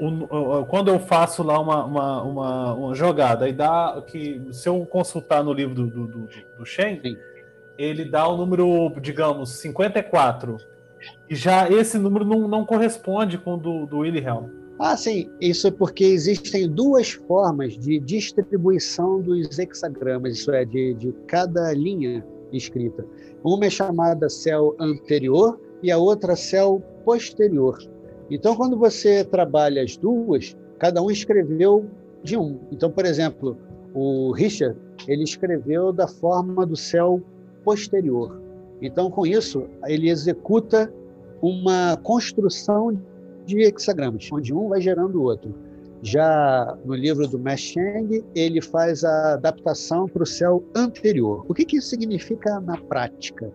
[0.00, 4.84] o, quando eu faço lá uma, uma, uma, uma, jogada, e dá que se eu
[4.86, 6.28] consultar no livro do, do, do,
[6.58, 7.00] do Shen,
[7.78, 10.56] ele dá o número, digamos, 54.
[11.28, 14.63] E já esse número não, não corresponde com o do, do Wilhelm.
[14.78, 15.30] Ah, sim.
[15.40, 21.72] Isso é porque existem duas formas de distribuição dos hexagramas, isso é, de, de cada
[21.72, 23.04] linha escrita.
[23.44, 27.78] Uma é chamada céu anterior e a outra céu posterior.
[28.30, 31.86] Então, quando você trabalha as duas, cada um escreveu
[32.22, 32.58] de um.
[32.72, 33.56] Então, por exemplo,
[33.94, 37.22] o Richard ele escreveu da forma do céu
[37.62, 38.40] posterior.
[38.80, 40.92] Então, com isso, ele executa
[41.40, 42.98] uma construção
[43.44, 45.54] de hexagramas, onde um vai gerando o outro.
[46.02, 51.44] Já no livro do Mesheng, ele faz a adaptação para o céu anterior.
[51.48, 53.50] O que, que isso significa na prática?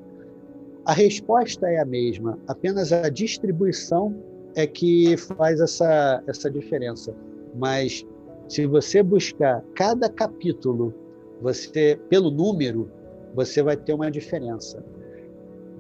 [0.86, 4.16] A resposta é a mesma, apenas a distribuição
[4.56, 7.14] é que faz essa, essa diferença.
[7.56, 8.04] Mas
[8.48, 10.94] se você buscar cada capítulo,
[11.42, 12.90] você pelo número,
[13.36, 14.84] você vai ter uma diferença.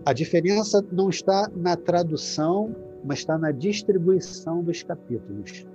[0.05, 5.65] A diferença não está na tradução mas está na distribuição dos capítulos.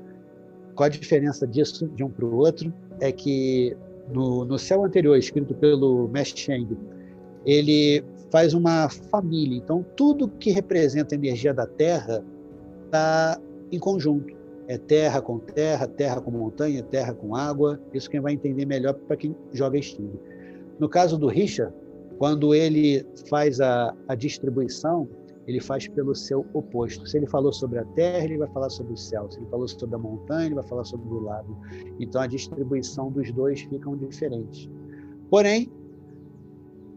[0.75, 2.73] Qual a diferença disso de um para o outro?
[3.01, 3.77] É que
[4.13, 6.77] no, no céu anterior, escrito pelo Cheng,
[7.45, 9.57] ele faz uma família.
[9.57, 12.25] Então, tudo que representa a energia da Terra
[12.87, 14.35] está em conjunto.
[14.67, 17.79] É terra com terra, terra com montanha, terra com água.
[17.93, 20.11] Isso quem vai entender melhor para quem joga Steam.
[20.79, 21.75] No caso do Richard,
[22.19, 25.07] quando ele faz a, a distribuição,
[25.47, 27.07] ele faz pelo seu oposto.
[27.07, 29.31] Se ele falou sobre a terra, ele vai falar sobre o céu.
[29.31, 31.59] Se ele falou sobre a montanha, ele vai falar sobre o lago.
[32.01, 34.69] Então a distribuição dos dois ficam diferentes.
[35.31, 35.71] Porém,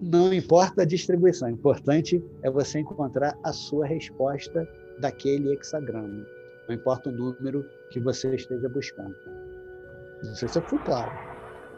[0.01, 4.67] não importa a distribuição, o importante é você encontrar a sua resposta
[4.99, 6.25] daquele hexagrama.
[6.67, 9.15] Não importa o número que você esteja buscando.
[10.23, 11.11] Não sei se eu fui claro.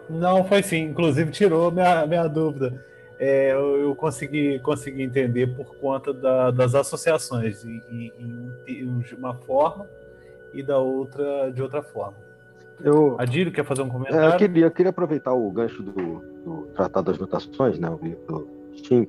[0.09, 0.86] Não, foi sim.
[0.86, 2.84] Inclusive tirou minha, minha dúvida
[3.20, 9.86] é, eu consegui, consegui entender por conta da, das associações, em, em, em, uma forma
[10.53, 12.15] e da outra de outra forma.
[12.82, 14.30] Eu, Adílio, quer fazer um comentário?
[14.30, 17.89] É, eu, queria, eu queria aproveitar o gancho do, do Tratado das Notações, né,
[18.26, 18.47] do
[18.78, 19.05] Steam.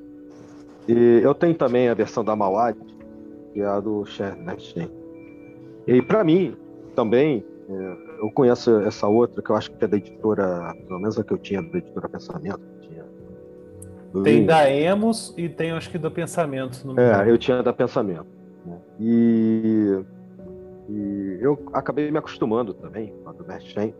[0.88, 2.76] E eu tenho também a versão da Mawad,
[3.52, 4.90] que é a do Steam.
[5.86, 6.56] E para mim,
[6.96, 11.16] também, é, eu conheço essa outra, que eu acho que é da editora, pelo menos
[11.16, 12.60] a que eu tinha, da editora Pensamento,
[14.22, 16.86] tem da Emos e tem, acho que, do Pensamento.
[16.86, 18.26] No é, eu tinha da Pensamento.
[18.66, 18.78] Né?
[18.98, 20.04] E,
[20.88, 23.94] e, eu acabei me acostumando também, com a do Mestre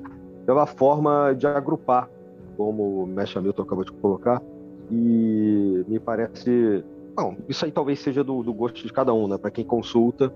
[0.45, 2.09] pela forma de agrupar,
[2.57, 4.43] como o Mestre Hamilton acabou de colocar,
[4.91, 6.85] e me parece
[7.15, 9.39] bom, isso aí talvez seja do, do gosto de cada um, né?
[9.39, 10.33] Para quem consulta.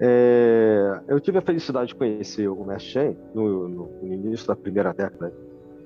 [0.00, 4.56] É, eu tive a felicidade de conhecer o Mestre Shen no, no, no, início da
[4.56, 5.32] primeira década,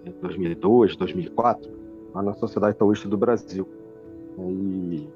[0.05, 1.71] em 2002, 2004,
[2.19, 3.67] lá na Sociedade Taoísta do Brasil.
[4.39, 5.09] E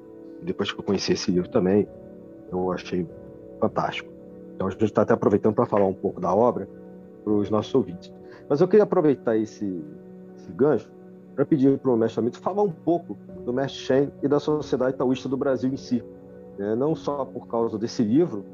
[0.42, 1.86] depois que eu conheci esse livro também,
[2.50, 3.06] eu achei
[3.60, 4.10] fantástico.
[4.54, 6.68] Então a gente está até aproveitando para falar um pouco da obra
[7.24, 8.12] para os nossos ouvintes.
[8.48, 9.82] Mas eu queria aproveitar esse,
[10.36, 10.90] esse gancho
[11.34, 14.96] para pedir para o mestre Amito falar um pouco do mestre Shen e da Sociedade
[14.96, 16.04] Taoísta do Brasil em si.
[16.58, 18.44] É, não só por causa desse livro,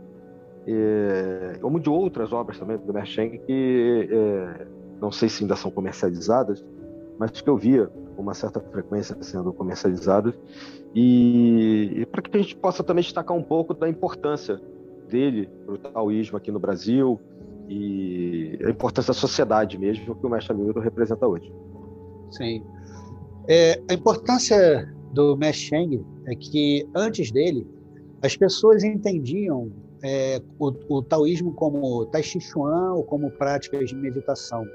[0.66, 4.66] é, como de outras obras também do mestre Shen que é,
[5.00, 6.64] não sei se ainda são comercializadas,
[7.18, 10.34] mas que eu via com uma certa frequência sendo comercializadas,
[10.92, 14.60] e, e para que a gente possa também destacar um pouco da importância
[15.08, 17.20] dele para o taoísmo aqui no Brasil
[17.68, 21.52] e a importância da sociedade mesmo que o mestre Hamilton representa hoje.
[22.32, 22.64] Sim.
[23.46, 27.64] É, a importância do mestre Cheng é que antes dele
[28.20, 29.70] as pessoas entendiam
[30.02, 34.66] é, o, o, taoísmo como Tai Chi Chuan ou como práticas de meditação.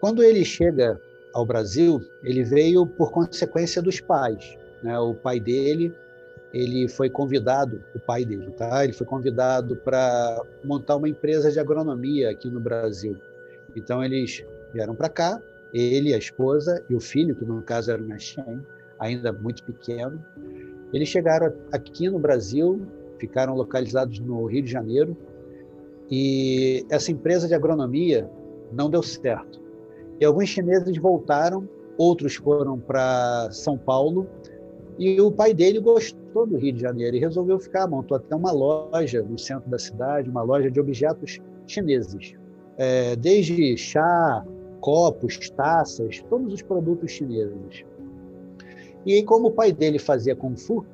[0.00, 1.00] Quando ele chega
[1.32, 4.56] ao Brasil, ele veio por consequência dos pais.
[4.82, 4.98] Né?
[4.98, 5.94] O pai dele,
[6.52, 8.82] ele foi convidado, o pai dele, tá?
[8.82, 13.16] Ele foi convidado para montar uma empresa de agronomia aqui no Brasil.
[13.76, 15.40] Então eles vieram para cá,
[15.72, 18.60] ele, a esposa e o filho, que no caso era o Nashem,
[18.98, 20.22] ainda muito pequeno.
[20.92, 22.84] Eles chegaram aqui no Brasil,
[23.18, 25.16] ficaram localizados no Rio de Janeiro,
[26.10, 28.28] e essa empresa de agronomia
[28.72, 29.59] não deu certo.
[30.20, 31.66] E alguns chineses voltaram,
[31.96, 34.26] outros foram para São Paulo,
[34.98, 38.52] e o pai dele gostou do Rio de Janeiro e resolveu ficar, montou até uma
[38.52, 42.34] loja no centro da cidade, uma loja de objetos chineses,
[42.76, 44.44] é, desde chá,
[44.80, 47.84] copos, taças, todos os produtos chineses.
[49.06, 50.84] E como o pai dele fazia Kung Fu,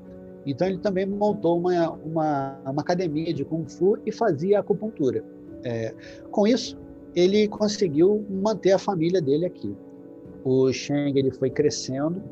[0.46, 5.24] então ele também montou uma, uma, uma academia de Kung Fu e fazia acupuntura.
[5.64, 5.92] É,
[6.30, 6.78] com isso,
[7.16, 9.74] ele conseguiu manter a família dele aqui.
[10.44, 12.22] O Sheng ele foi crescendo,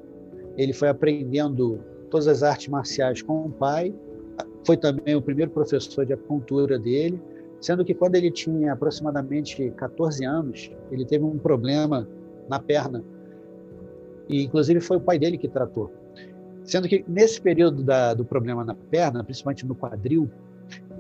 [0.59, 1.81] ele foi aprendendo
[2.11, 3.95] todas as artes marciais com o pai,
[4.65, 7.21] foi também o primeiro professor de acupuntura dele,
[7.61, 12.07] sendo que quando ele tinha aproximadamente 14 anos, ele teve um problema
[12.49, 13.03] na perna.
[14.29, 15.91] E, inclusive, foi o pai dele que tratou.
[16.63, 20.31] Sendo que, nesse período da, do problema na perna, principalmente no quadril,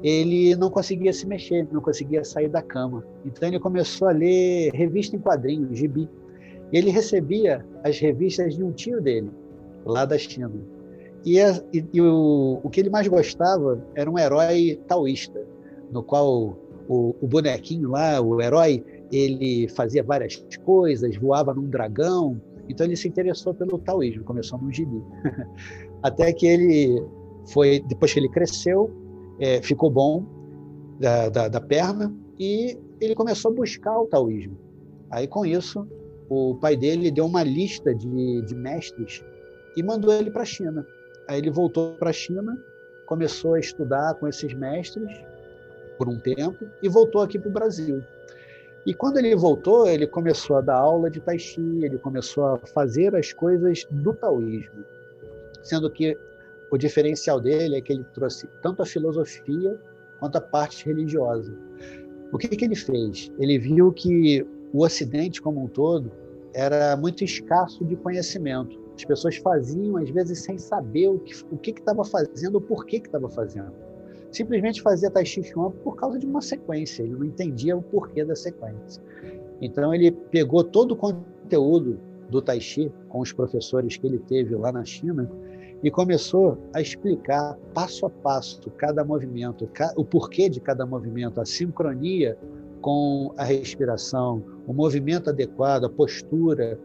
[0.04, 3.02] ele não conseguia se mexer, não conseguia sair da cama.
[3.24, 6.06] Então, ele começou a ler revista em quadrinhos, gibi.
[6.70, 9.30] Ele recebia as revistas de um tio dele,
[9.86, 10.52] lá da China.
[11.24, 15.40] E, a, e, e o, o que ele mais gostava era um herói taoísta,
[15.90, 22.38] no qual o, o, bonequinho lá, o herói, ele fazia várias coisas, voava num dragão.
[22.68, 25.02] Então ele se interessou pelo taoísmo, começou no gibi.
[26.02, 27.02] Até que ele
[27.46, 29.03] foi, depois que ele cresceu,
[29.38, 30.24] é, ficou bom
[30.98, 34.56] da, da, da perna e ele começou a buscar o taoísmo.
[35.10, 35.86] Aí com isso,
[36.28, 39.24] o pai dele deu uma lista de, de mestres
[39.76, 40.86] e mandou ele para a China.
[41.28, 42.56] Aí ele voltou para a China,
[43.06, 45.10] começou a estudar com esses mestres
[45.98, 48.02] por um tempo e voltou aqui para o Brasil.
[48.86, 52.58] E quando ele voltou, ele começou a dar aula de Tai Chi, ele começou a
[52.58, 54.84] fazer as coisas do taoísmo,
[55.62, 56.18] sendo que
[56.74, 59.80] o diferencial dele é que ele trouxe tanto a filosofia
[60.18, 61.56] quanto a parte religiosa.
[62.32, 63.30] O que, que ele fez?
[63.38, 66.10] Ele viu que o Ocidente como um todo
[66.52, 68.76] era muito escasso de conhecimento.
[68.96, 71.18] As pessoas faziam, às vezes, sem saber o
[71.58, 73.72] que estava fazendo ou por que estava fazendo
[74.32, 78.24] simplesmente fazia Tai Chi Chuan por causa de uma sequência, ele não entendia o porquê
[78.24, 79.00] da sequência.
[79.60, 84.56] Então ele pegou todo o conteúdo do Tai Chi com os professores que ele teve
[84.56, 85.30] lá na China
[85.84, 91.44] e começou a explicar passo a passo cada movimento, o porquê de cada movimento, a
[91.44, 92.36] sincronia
[92.80, 96.78] com a respiração, o movimento adequado, a postura.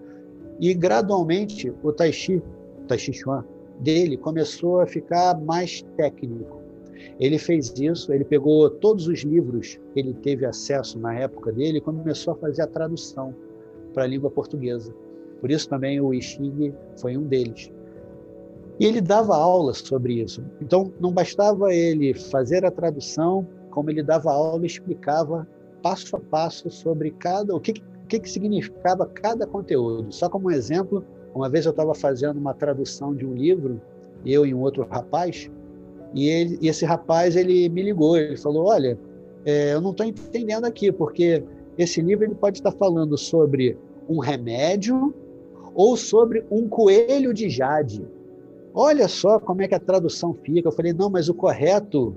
[0.59, 3.43] E gradualmente o Tai Chi, o Tai Chi Chuan
[3.79, 6.59] dele começou a ficar mais técnico
[7.19, 11.77] ele fez isso, ele pegou todos os livros que ele teve acesso na época dele
[11.77, 13.33] e começou a fazer a tradução
[13.93, 14.93] para a língua portuguesa.
[15.39, 17.71] Por isso também o Ixing foi um deles.
[18.79, 20.43] E ele dava aulas sobre isso.
[20.61, 25.47] Então, não bastava ele fazer a tradução, como ele dava aula e explicava
[25.83, 27.73] passo a passo sobre cada o que,
[28.07, 30.11] que, que significava cada conteúdo.
[30.13, 31.03] Só como um exemplo,
[31.33, 33.81] uma vez eu estava fazendo uma tradução de um livro,
[34.25, 35.49] eu e um outro rapaz,
[36.13, 38.97] e, ele, e esse rapaz ele me ligou, ele falou, olha,
[39.45, 41.43] é, eu não estou entendendo aqui, porque
[41.77, 43.77] esse livro ele pode estar falando sobre
[44.07, 45.13] um remédio
[45.75, 48.05] ou sobre um coelho de jade.
[48.73, 50.67] Olha só como é que a tradução fica.
[50.67, 52.15] Eu falei: Não, mas o correto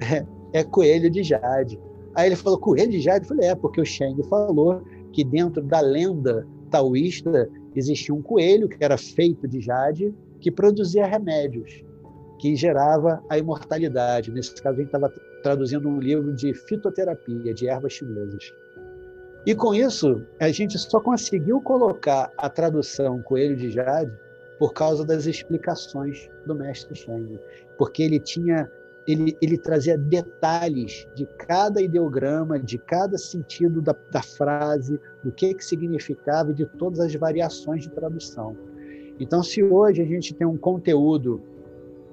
[0.00, 1.78] é, é coelho de Jade.
[2.14, 3.24] Aí ele falou: Coelho de Jade?
[3.24, 4.82] Eu falei: É, porque o Sheng falou
[5.12, 11.06] que dentro da lenda taoísta existia um coelho que era feito de Jade que produzia
[11.06, 11.82] remédios,
[12.38, 14.30] que gerava a imortalidade.
[14.30, 18.52] Nesse caso, a gente estava traduzindo um livro de fitoterapia, de ervas chinesas.
[19.46, 24.12] E com isso, a gente só conseguiu colocar a tradução Coelho de Jade
[24.58, 27.38] por causa das explicações do mestre Sheng,
[27.76, 28.70] porque ele tinha
[29.06, 35.54] ele, ele trazia detalhes de cada ideograma, de cada sentido da, da frase, do que
[35.54, 38.54] que significava e de todas as variações de tradução.
[39.18, 41.40] Então, se hoje a gente tem um conteúdo,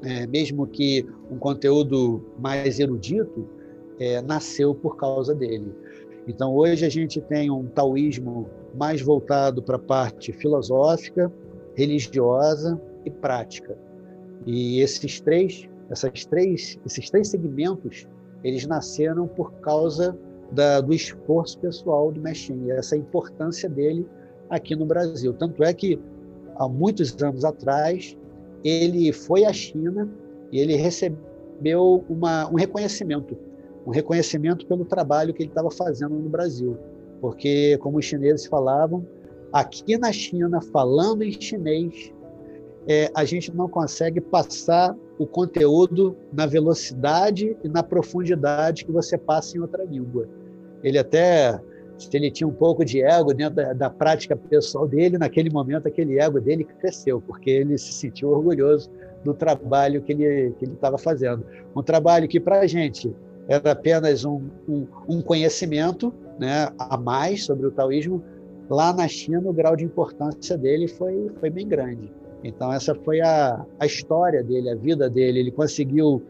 [0.01, 3.45] é, mesmo que um conteúdo mais erudito,
[3.99, 5.75] é, nasceu por causa dele.
[6.25, 11.31] Então, hoje a gente tem um taoísmo mais voltado para a parte filosófica,
[11.75, 13.77] religiosa e prática.
[14.45, 18.07] E esses três, essas três, esses três segmentos,
[18.43, 20.17] eles nasceram por causa
[20.51, 24.05] da, do esforço pessoal do Mexin, essa importância dele
[24.49, 25.33] aqui no Brasil.
[25.33, 25.99] Tanto é que,
[26.55, 28.15] há muitos anos atrás,
[28.63, 30.09] ele foi à China
[30.51, 33.35] e ele recebeu uma, um reconhecimento
[33.85, 36.77] um reconhecimento pelo trabalho que ele estava fazendo no Brasil.
[37.21, 39.05] Porque, como os chineses falavam,
[39.55, 42.13] aqui na China, falando em chinês,
[42.85, 49.17] é, a gente não consegue passar o conteúdo na velocidade e na profundidade que você
[49.17, 50.27] passa em outra língua.
[50.83, 51.57] Ele até,
[52.11, 56.19] ele tinha um pouco de ego dentro da, da prática pessoal dele, naquele momento aquele
[56.19, 58.91] ego dele cresceu, porque ele se sentiu orgulhoso
[59.23, 61.45] do trabalho que ele que estava fazendo.
[61.73, 63.15] Um trabalho que, para a gente,
[63.47, 68.21] era apenas um, um, um conhecimento né, a mais sobre o taoísmo,
[68.69, 72.11] lá na China o grau de importância dele foi, foi bem grande.
[72.43, 75.39] Então essa foi a, a história dele, a vida dele.
[75.39, 76.21] Ele conseguiu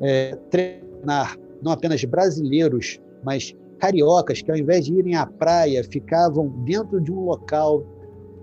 [0.00, 6.48] é, treinar não apenas brasileiros, mas cariocas que ao invés de irem à praia ficavam
[6.64, 7.84] dentro de um local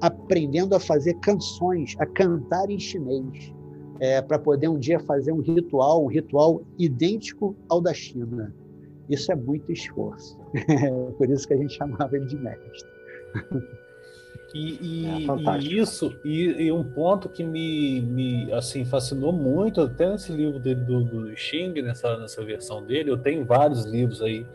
[0.02, 3.54] aprendendo a fazer canções, a cantar em chinês
[4.00, 8.54] é, para poder um dia fazer um ritual, um ritual idêntico ao da China.
[9.10, 10.38] Isso é muito esforço.
[11.18, 12.94] Por isso que a gente chamava ele de mestre.
[14.54, 19.82] E, e, é e isso, e, e, um ponto que me, me assim, fascinou muito,
[19.82, 24.22] até nesse livro dele, do, do Xing, nessa, nessa versão dele, eu tenho vários livros
[24.22, 24.46] aí,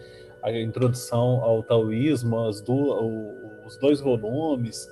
[0.40, 4.88] a introdução ao taoísmo, as do, o, os dois volumes,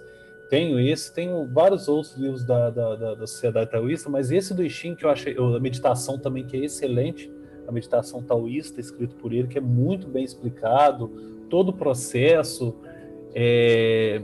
[0.50, 4.68] tenho esse, tenho vários outros livros da, da, da, da Sociedade Taoísta, mas esse do
[4.68, 7.30] Xing, que eu achei, a meditação também, que é excelente,
[7.66, 11.08] a meditação taoísta, escrito por ele, que é muito bem explicado,
[11.50, 12.74] todo o processo.
[13.38, 14.22] É...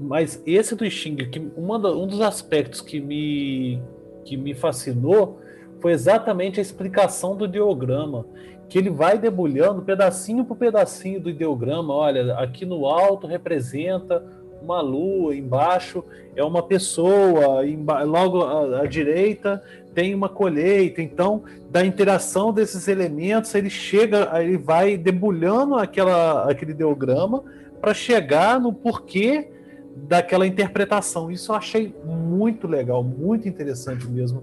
[0.00, 3.82] Mas esse do Xing, que uma um dos aspectos que me,
[4.24, 5.38] que me fascinou
[5.80, 8.24] foi exatamente a explicação do ideograma,
[8.68, 11.92] que ele vai debulhando pedacinho por pedacinho do ideograma.
[11.92, 14.24] Olha, aqui no alto representa
[14.62, 16.02] uma lua, embaixo
[16.34, 17.62] é uma pessoa,
[18.06, 19.62] logo à, à direita
[19.94, 21.02] tem uma colheita.
[21.02, 27.44] Então, da interação desses elementos, ele chega, ele vai debulhando aquela, aquele ideograma
[27.84, 29.46] para chegar no porquê
[29.94, 31.30] daquela interpretação.
[31.30, 34.42] Isso eu achei muito legal, muito interessante mesmo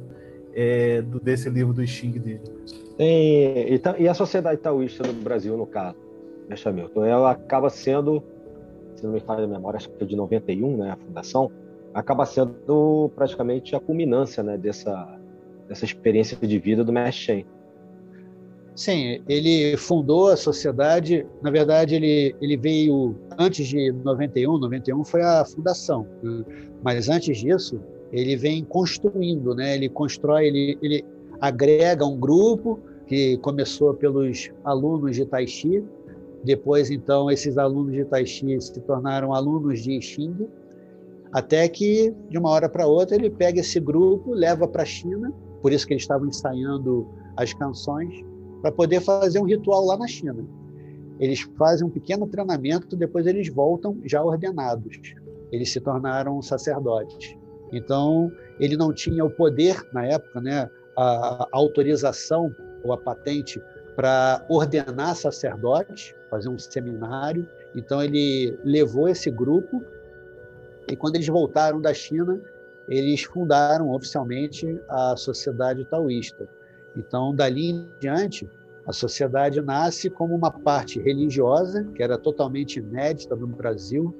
[0.53, 2.41] é, do, desse livro do Xing dele.
[2.99, 5.97] E, e, e, a sociedade taoísta no Brasil, no caso,
[6.47, 8.21] né, Hamilton, ela acaba sendo
[8.95, 11.51] se não me falha a memória, acho que é de 91, né, a fundação,
[11.95, 15.17] acaba sendo praticamente a culminância né, dessa,
[15.67, 17.43] dessa experiência de vida do Mestre
[18.75, 25.21] Sim, ele fundou a sociedade, na verdade ele, ele veio antes de 91, 91 foi
[25.21, 26.43] a fundação, né?
[26.81, 27.81] mas antes disso
[28.13, 29.75] ele vem construindo, né?
[29.75, 31.05] ele constrói, ele, ele
[31.41, 35.83] agrega um grupo que começou pelos alunos de Taixi,
[36.43, 40.47] depois, então, esses alunos de Tai Chi se tornaram alunos de Xing,
[41.31, 45.31] até que, de uma hora para outra, ele pega esse grupo, leva para a China,
[45.61, 47.07] por isso que eles estavam ensaiando
[47.37, 48.13] as canções,
[48.61, 50.45] para poder fazer um ritual lá na China.
[51.19, 54.99] Eles fazem um pequeno treinamento, depois eles voltam já ordenados.
[55.51, 57.35] Eles se tornaram sacerdotes.
[57.71, 62.53] Então, ele não tinha o poder, na época, né, a autorização
[62.83, 63.61] ou a patente
[63.95, 67.47] para ordenar sacerdote, fazer um seminário.
[67.75, 69.83] Então ele levou esse grupo
[70.87, 72.41] e quando eles voltaram da China,
[72.87, 76.49] eles fundaram oficialmente a Sociedade Taoísta.
[76.95, 78.47] Então, dali em diante,
[78.85, 84.13] a sociedade nasce como uma parte religiosa, que era totalmente inédita no Brasil,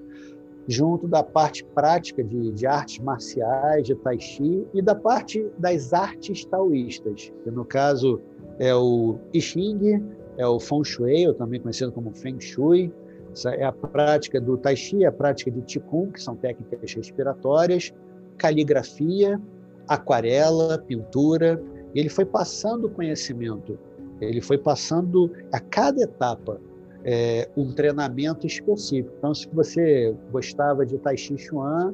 [0.68, 5.92] junto da parte prática de, de artes marciais, de tai chi, e da parte das
[5.92, 8.22] artes taoístas, que no caso
[8.60, 10.02] é o I Ching,
[10.38, 12.94] é o Feng Shui, ou também conhecido como Feng Shui,
[13.34, 17.94] essa é a prática do Tai Chi, a prática de Qigong, que são técnicas respiratórias,
[18.38, 19.42] caligrafia,
[19.88, 21.62] aquarela, pintura.
[21.94, 23.78] E ele foi passando o conhecimento,
[24.20, 26.60] ele foi passando a cada etapa
[27.04, 29.14] é, um treinamento específico.
[29.18, 31.94] Então, se você gostava de Tai Chi Chuan,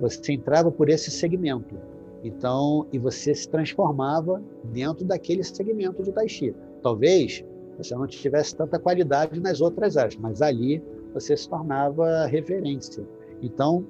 [0.00, 1.76] você entrava por esse segmento.
[2.22, 4.42] Então, e você se transformava
[4.72, 6.54] dentro daquele segmento de Tai Chi.
[6.82, 7.44] Talvez
[7.76, 10.82] você não tivesse tanta qualidade nas outras áreas, mas ali
[11.12, 13.04] você se tornava referência.
[13.42, 13.84] Então,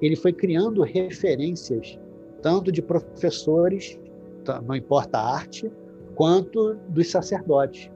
[0.00, 1.98] ele foi criando referências,
[2.42, 3.98] tanto de professores,
[4.66, 5.70] não importa a arte,
[6.14, 7.90] quanto dos sacerdotes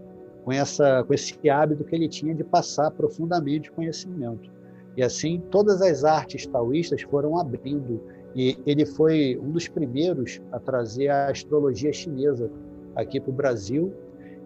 [0.45, 4.51] com, essa, com esse hábito que ele tinha de passar profundamente conhecimento.
[4.97, 8.01] E assim, todas as artes taoístas foram abrindo.
[8.35, 12.51] E ele foi um dos primeiros a trazer a astrologia chinesa
[12.97, 13.93] aqui para o Brasil.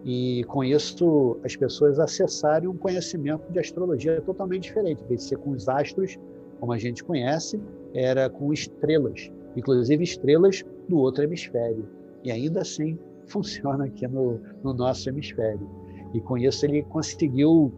[0.05, 5.03] E com isso, as pessoas acessarem um conhecimento de astrologia totalmente diferente.
[5.09, 6.19] Em de ser com os astros,
[6.59, 7.59] como a gente conhece,
[7.93, 11.87] era com estrelas, inclusive estrelas do outro hemisfério.
[12.23, 12.97] E ainda assim
[13.27, 15.67] funciona aqui no, no nosso hemisfério.
[16.13, 17.73] E com isso ele conseguiu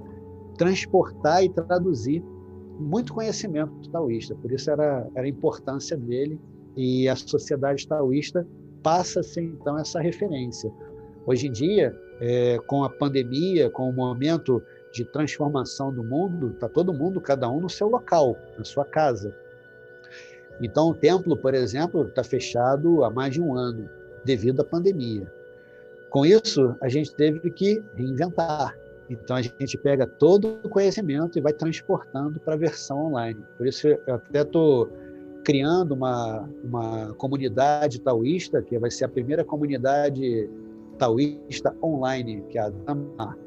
[0.57, 2.23] transportar e traduzir
[2.79, 4.35] muito conhecimento taoísta.
[4.35, 6.39] Por isso era, era a importância dele
[6.75, 8.45] e a sociedade taoísta
[8.83, 10.71] passa a ser então essa referência.
[11.25, 14.61] Hoje em dia, é, com a pandemia, com o momento
[14.93, 19.35] de transformação do mundo, está todo mundo, cada um no seu local, na sua casa.
[20.61, 23.89] Então, o templo, por exemplo, está fechado há mais de um ano,
[24.23, 25.31] devido à pandemia.
[26.09, 28.77] Com isso, a gente teve que reinventar.
[29.09, 33.39] Então, a gente pega todo o conhecimento e vai transportando para a versão online.
[33.57, 34.89] Por isso, eu até estou
[35.43, 40.49] criando uma, uma comunidade taoísta, que vai ser a primeira comunidade
[40.97, 43.37] taoísta online, que é a Dhamma.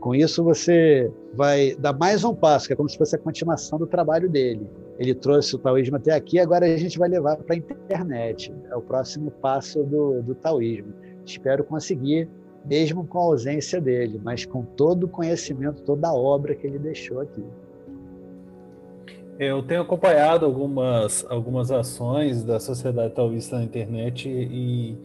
[0.00, 3.78] Com isso, você vai dar mais um passo, que é como se fosse a continuação
[3.78, 4.68] do trabalho dele.
[5.00, 8.54] Ele trouxe o taoísmo até aqui, agora a gente vai levar para a internet.
[8.70, 10.92] É o próximo passo do, do taoísmo.
[11.24, 12.28] Espero conseguir,
[12.66, 16.78] mesmo com a ausência dele, mas com todo o conhecimento, toda a obra que ele
[16.78, 17.42] deixou aqui.
[19.38, 24.98] Eu tenho acompanhado algumas, algumas ações da Sociedade Taoísta na internet e,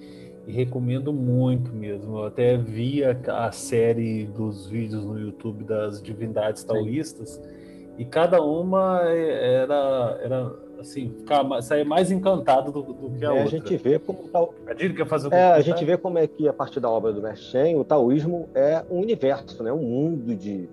[0.46, 2.18] e recomendo muito mesmo.
[2.18, 3.18] Eu até vi a,
[3.48, 7.65] a, série dos vídeos no YouTube das divindades taoístas Sim.
[7.98, 13.32] E cada uma era, era assim, ficar, sair mais encantado do, do que a é,
[13.32, 13.46] outra.
[13.46, 14.54] A gente vê como tal.
[14.68, 17.22] A quer fazer é, a gente vê como é que a partir da obra do
[17.22, 19.72] Mestre Shen, o taoísmo é um universo, né?
[19.72, 20.68] Um mundo de,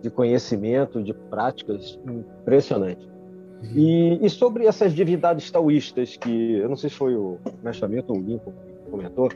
[0.00, 3.10] de conhecimento, de práticas impressionante.
[3.62, 3.70] Uhum.
[3.74, 8.12] E, e, sobre essas divindades taoístas que eu não sei se foi o Mestre Hamilton
[8.12, 9.28] ou o Lincoln que comentou,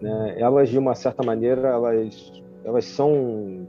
[0.00, 0.34] né?
[0.38, 2.32] Elas de uma certa maneira elas
[2.64, 3.66] elas são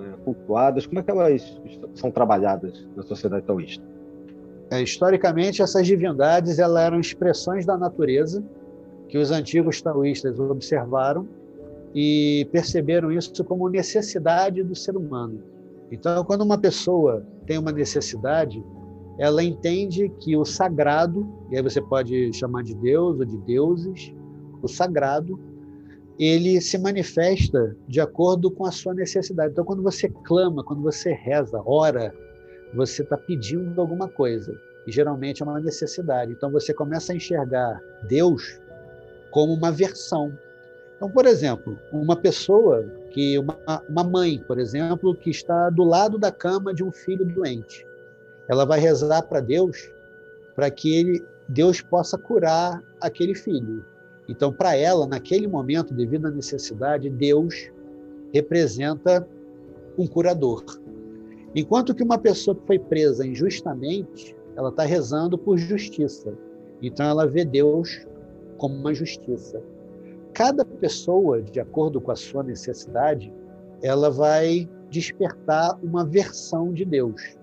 [0.00, 0.86] né, cultuadas.
[0.86, 1.60] Como é que elas
[1.94, 3.84] são trabalhadas na sociedade taoísta?
[4.70, 8.42] É, historicamente, essas divindades elas eram expressões da natureza
[9.08, 11.26] que os antigos taoístas observaram
[11.92, 15.42] e perceberam isso como necessidade do ser humano.
[15.90, 18.64] Então, quando uma pessoa tem uma necessidade,
[19.18, 24.14] ela entende que o sagrado, e aí você pode chamar de Deus ou de deuses,
[24.62, 25.38] o sagrado,
[26.26, 29.52] ele se manifesta de acordo com a sua necessidade.
[29.52, 32.14] Então, quando você clama, quando você reza, ora,
[32.74, 34.54] você está pedindo alguma coisa.
[34.86, 36.32] E geralmente é uma necessidade.
[36.32, 38.60] Então você começa a enxergar Deus
[39.30, 40.36] como uma versão.
[40.96, 43.56] Então, por exemplo, uma pessoa que uma,
[43.88, 47.86] uma mãe, por exemplo, que está do lado da cama de um filho doente,
[48.48, 49.90] ela vai rezar para Deus
[50.54, 53.84] para que ele, Deus possa curar aquele filho.
[54.30, 57.68] Então, para ela, naquele momento, devido à necessidade, Deus
[58.32, 59.28] representa
[59.98, 60.64] um curador.
[61.52, 66.32] Enquanto que uma pessoa que foi presa injustamente, ela está rezando por justiça.
[66.80, 68.06] Então ela vê Deus
[68.56, 69.60] como uma justiça.
[70.32, 73.32] Cada pessoa, de acordo com a sua necessidade,
[73.82, 77.36] ela vai despertar uma versão de Deus.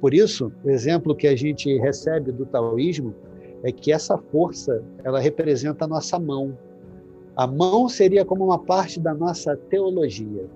[0.00, 3.14] Por isso, o exemplo que a gente recebe do taoísmo
[3.62, 6.56] é que essa força, ela representa a nossa mão.
[7.36, 10.48] A mão seria como uma parte da nossa teologia.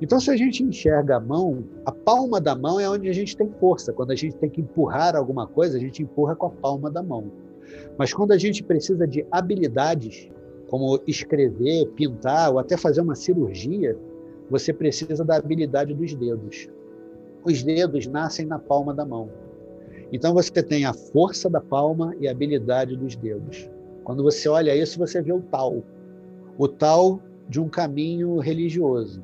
[0.00, 3.36] Então, se a gente enxerga a mão, a palma da mão é onde a gente
[3.36, 3.92] tem força.
[3.92, 7.02] Quando a gente tem que empurrar alguma coisa, a gente empurra com a palma da
[7.02, 7.30] mão.
[7.96, 10.28] Mas quando a gente precisa de habilidades,
[10.68, 13.96] como escrever, pintar ou até fazer uma cirurgia,
[14.50, 16.68] você precisa da habilidade dos dedos.
[17.44, 19.30] Os dedos nascem na palma da mão.
[20.12, 23.68] Então você tem a força da palma e a habilidade dos dedos.
[24.04, 25.82] Quando você olha isso, você vê o tal.
[26.58, 27.18] O tal
[27.48, 29.22] de um caminho religioso,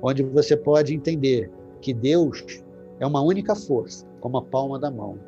[0.00, 1.50] onde você pode entender
[1.80, 2.62] que Deus
[3.00, 5.18] é uma única força, como a palma da mão.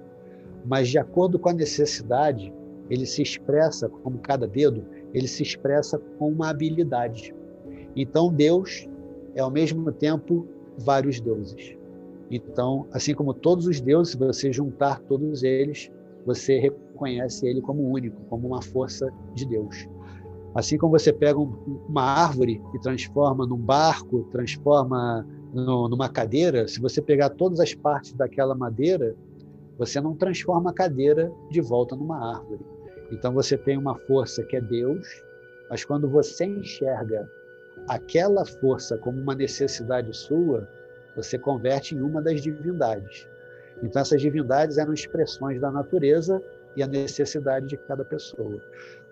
[0.64, 2.52] Mas de acordo com a necessidade,
[2.88, 7.34] ele se expressa, como cada dedo, ele se expressa com uma habilidade.
[7.96, 8.88] Então Deus
[9.34, 10.46] é ao mesmo tempo
[10.78, 11.79] vários deuses.
[12.30, 15.90] Então, assim como todos os deuses, se você juntar todos eles,
[16.24, 19.88] você reconhece ele como único, como uma força de Deus.
[20.54, 27.02] Assim como você pega uma árvore e transforma num barco, transforma numa cadeira, se você
[27.02, 29.16] pegar todas as partes daquela madeira,
[29.78, 32.60] você não transforma a cadeira de volta numa árvore.
[33.10, 35.06] Então você tem uma força que é Deus,
[35.68, 37.28] mas quando você enxerga
[37.88, 40.68] aquela força como uma necessidade sua,
[41.14, 43.28] você converte em uma das divindades.
[43.82, 46.42] Então, essas divindades eram expressões da natureza
[46.76, 48.60] e a necessidade de cada pessoa.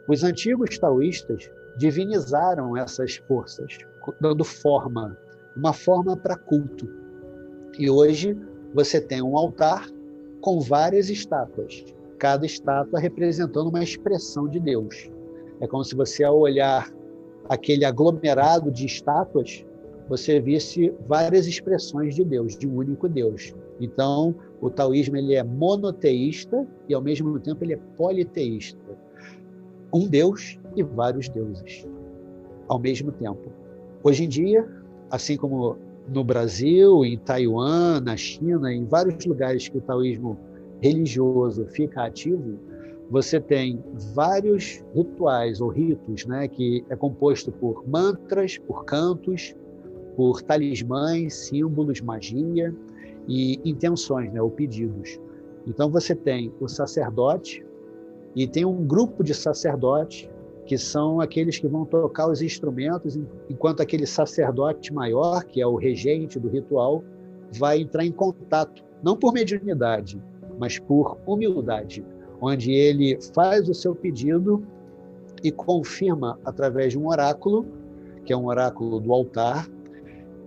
[0.07, 3.79] Os antigos taoístas divinizaram essas forças,
[4.21, 5.17] dando forma,
[5.57, 6.89] uma forma para culto.
[7.79, 8.37] E hoje
[8.75, 9.87] você tem um altar
[10.41, 11.85] com várias estátuas,
[12.19, 15.11] cada estátua representando uma expressão de Deus.
[15.61, 16.91] É como se você, ao olhar
[17.49, 19.65] aquele aglomerado de estátuas,
[20.09, 23.55] você visse várias expressões de Deus, de um único Deus.
[23.81, 28.79] Então, o taoísmo ele é monoteísta e ao mesmo tempo ele é politeísta.
[29.93, 31.87] Um Deus e vários deuses
[32.69, 33.51] ao mesmo tempo.
[34.03, 34.69] Hoje em dia,
[35.11, 35.77] assim como
[36.07, 40.39] no Brasil, em Taiwan, na China, em vários lugares que o taoísmo
[40.81, 42.59] religioso fica ativo,
[43.11, 43.83] você tem
[44.15, 49.55] vários rituais ou ritos, né, que é composto por mantras, por cantos,
[50.19, 52.75] por talismãs, símbolos, magia
[53.29, 55.21] e intenções, né, ou pedidos.
[55.65, 57.65] Então você tem o sacerdote
[58.35, 60.29] e tem um grupo de sacerdotes
[60.67, 63.17] que são aqueles que vão tocar os instrumentos,
[63.49, 67.05] enquanto aquele sacerdote maior, que é o regente do ritual,
[67.57, 70.21] vai entrar em contato, não por mediunidade,
[70.59, 72.05] mas por humildade
[72.41, 74.67] onde ele faz o seu pedido
[75.45, 77.65] e confirma através de um oráculo,
[78.25, 79.69] que é um oráculo do altar,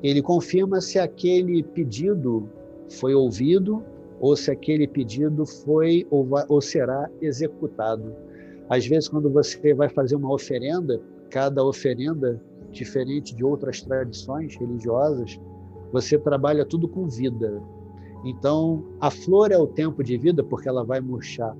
[0.04, 2.50] ele confirma se aquele pedido
[2.90, 3.84] foi ouvido
[4.20, 8.14] ou se aquele pedido foi ou, vai, ou será executado.
[8.70, 12.42] Às vezes, quando você vai fazer uma oferenda, cada oferenda,
[12.72, 15.40] diferente de outras tradições religiosas,
[15.92, 17.62] você trabalha tudo com vida.
[18.24, 21.56] Então, a flor é o tempo de vida porque ela vai murchar.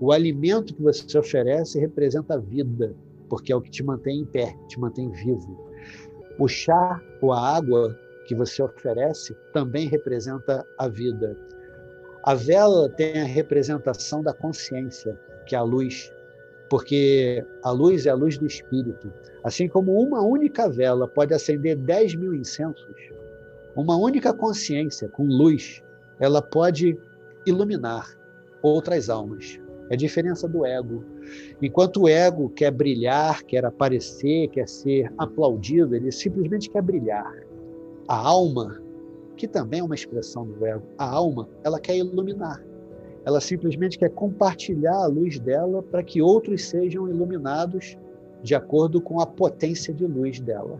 [0.00, 2.94] O alimento que você oferece representa a vida,
[3.28, 5.58] porque é o que te mantém em pé, te mantém vivo.
[6.38, 11.36] O chá ou a água que você oferece também representa a vida.
[12.22, 16.12] A vela tem a representação da consciência, que é a luz,
[16.70, 19.12] porque a luz é a luz do espírito.
[19.42, 22.96] Assim como uma única vela pode acender 10 mil incensos,
[23.76, 25.82] uma única consciência com luz,
[26.18, 26.98] ela pode
[27.44, 28.16] iluminar
[28.62, 29.60] outras almas.
[29.90, 31.04] É a diferença do ego.
[31.60, 37.32] Enquanto o ego quer brilhar, quer aparecer, quer ser aplaudido, ele simplesmente quer brilhar.
[38.08, 38.80] A alma,
[39.36, 42.62] que também é uma expressão do ego, a alma, ela quer iluminar.
[43.24, 47.96] Ela simplesmente quer compartilhar a luz dela para que outros sejam iluminados
[48.42, 50.78] de acordo com a potência de luz dela.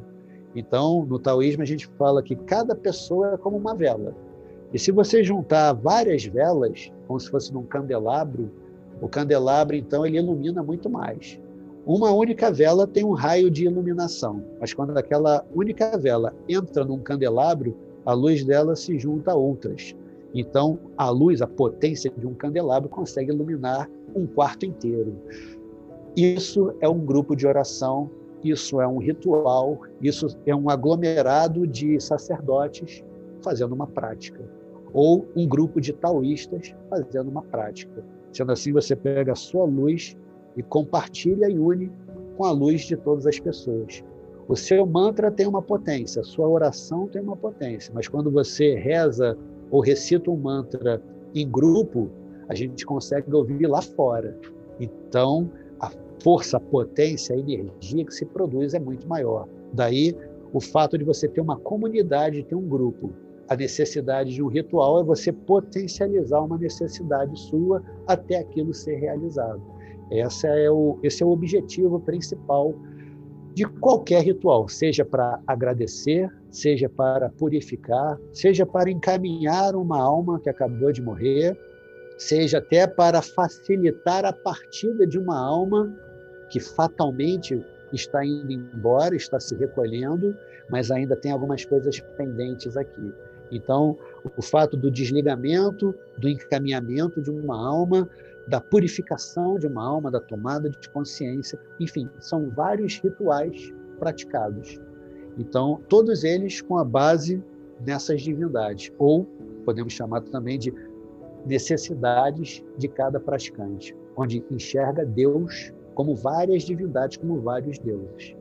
[0.54, 4.14] Então, no taoísmo, a gente fala que cada pessoa é como uma vela.
[4.72, 8.50] E se você juntar várias velas, como se fosse num candelabro,
[9.00, 11.38] o candelabro, então, ele ilumina muito mais.
[11.86, 16.98] Uma única vela tem um raio de iluminação, mas quando aquela única vela entra num
[16.98, 17.76] candelabro,
[18.06, 19.94] a luz dela se junta a outras.
[20.34, 25.14] Então, a luz, a potência de um candelabro consegue iluminar um quarto inteiro.
[26.16, 28.10] Isso é um grupo de oração,
[28.42, 33.04] isso é um ritual, isso é um aglomerado de sacerdotes
[33.42, 34.42] fazendo uma prática,
[34.92, 38.04] ou um grupo de taoístas fazendo uma prática.
[38.34, 40.16] Sendo assim, você pega a sua luz
[40.56, 41.90] e compartilha e une
[42.36, 44.02] com a luz de todas as pessoas.
[44.48, 48.74] O seu mantra tem uma potência, a sua oração tem uma potência, mas quando você
[48.74, 49.38] reza
[49.70, 51.00] ou recita um mantra
[51.34, 52.10] em grupo,
[52.48, 54.36] a gente consegue ouvir lá fora.
[54.78, 55.50] Então,
[55.80, 55.90] a
[56.22, 59.48] força, a potência, a energia que se produz é muito maior.
[59.72, 60.14] Daí
[60.52, 63.12] o fato de você ter uma comunidade, ter um grupo
[63.48, 69.62] a necessidade de um ritual é você potencializar uma necessidade sua até aquilo ser realizado.
[70.10, 72.74] Essa é o, esse é o objetivo principal
[73.54, 80.50] de qualquer ritual, seja para agradecer, seja para purificar, seja para encaminhar uma alma que
[80.50, 81.56] acabou de morrer,
[82.18, 85.94] seja até para facilitar a partida de uma alma
[86.50, 90.36] que fatalmente está indo embora, está se recolhendo,
[90.68, 93.12] mas ainda tem algumas coisas pendentes aqui.
[93.56, 93.96] Então,
[94.36, 98.08] o fato do desligamento, do encaminhamento de uma alma,
[98.48, 104.80] da purificação de uma alma, da tomada de consciência, enfim, são vários rituais praticados.
[105.38, 107.42] Então, todos eles com a base
[107.84, 109.24] nessas divindades, ou
[109.64, 110.72] podemos chamar também de
[111.46, 118.34] necessidades de cada praticante, onde enxerga Deus como várias divindades, como vários deuses.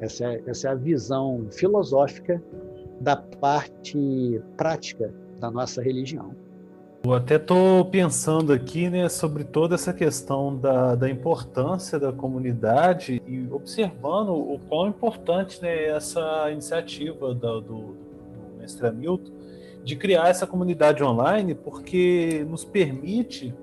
[0.00, 2.42] Essa é, essa é a visão filosófica
[3.00, 6.34] da parte prática da nossa religião.
[7.04, 13.22] Eu até estou pensando aqui né, sobre toda essa questão da, da importância da comunidade
[13.26, 19.30] e observando o quão importante né, essa iniciativa do, do, do mestre Hamilton
[19.84, 23.54] de criar essa comunidade online, porque nos permite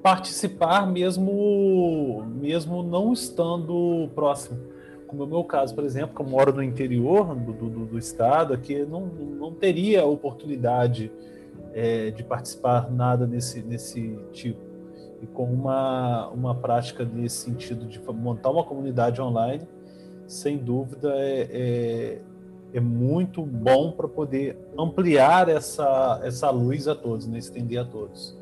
[0.00, 4.56] participar mesmo, mesmo não estando próximo.
[5.10, 7.98] Como é o meu caso, por exemplo, que eu moro no interior do, do, do
[7.98, 11.10] estado, aqui não, não teria oportunidade
[11.74, 14.60] é, de participar nada nesse, nesse tipo.
[15.20, 19.66] E com uma, uma prática nesse sentido de montar uma comunidade online,
[20.28, 22.18] sem dúvida é, é,
[22.74, 27.36] é muito bom para poder ampliar essa, essa luz a todos, né?
[27.36, 28.38] estender a todos.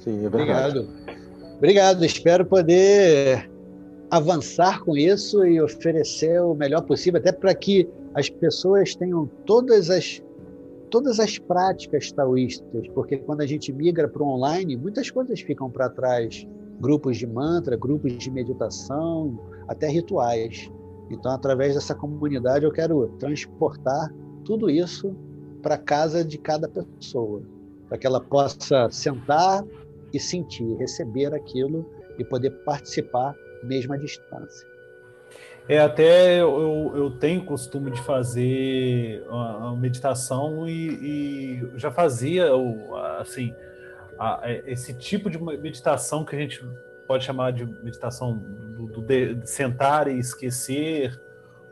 [0.00, 0.26] Sim, é.
[0.26, 0.88] Obrigado.
[1.56, 2.04] Obrigado.
[2.04, 3.53] Espero poder
[4.14, 9.90] avançar com isso e oferecer o melhor possível, até para que as pessoas tenham todas
[9.90, 10.22] as
[10.88, 15.68] todas as práticas taoístas, porque quando a gente migra para o online, muitas coisas ficam
[15.68, 16.46] para trás.
[16.80, 19.36] Grupos de mantra, grupos de meditação,
[19.66, 20.70] até rituais.
[21.10, 24.14] Então, através dessa comunidade, eu quero transportar
[24.44, 25.16] tudo isso
[25.60, 27.42] para casa de cada pessoa,
[27.88, 29.64] para que ela possa sentar
[30.12, 31.84] e sentir, receber aquilo
[32.16, 33.34] e poder participar
[33.64, 34.66] mesmo à distância.
[35.66, 42.50] É, até eu, eu tenho costume de fazer a, meditação e, e, já fazia
[43.18, 43.54] assim
[44.18, 46.62] a, esse tipo de meditação que a gente
[47.06, 48.36] pode chamar de meditação
[48.76, 51.18] do, do de, de sentar e esquecer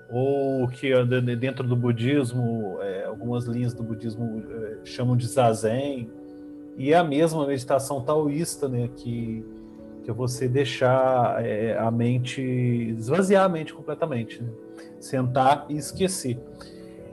[0.08, 0.90] ou que
[1.38, 6.10] dentro do budismo é, algumas linhas do budismo é, chamam de zazen
[6.78, 9.44] e é a mesma meditação taoísta né que
[10.02, 14.50] que é você deixar é, a mente, esvaziar a mente completamente, né?
[14.98, 16.38] sentar e esquecer.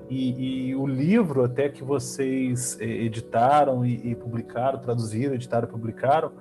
[0.09, 5.71] E, e, o livro até que vocês é, editaram e, e, publicaram, traduziram, editaram e
[5.71, 6.31] publicaram,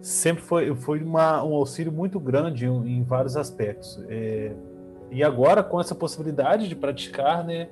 [0.00, 4.02] sempre foi, foi uma, um auxílio muito grande em, em vários aspectos.
[4.08, 4.52] É,
[5.10, 7.68] e agora, com essa possibilidade de praticar né,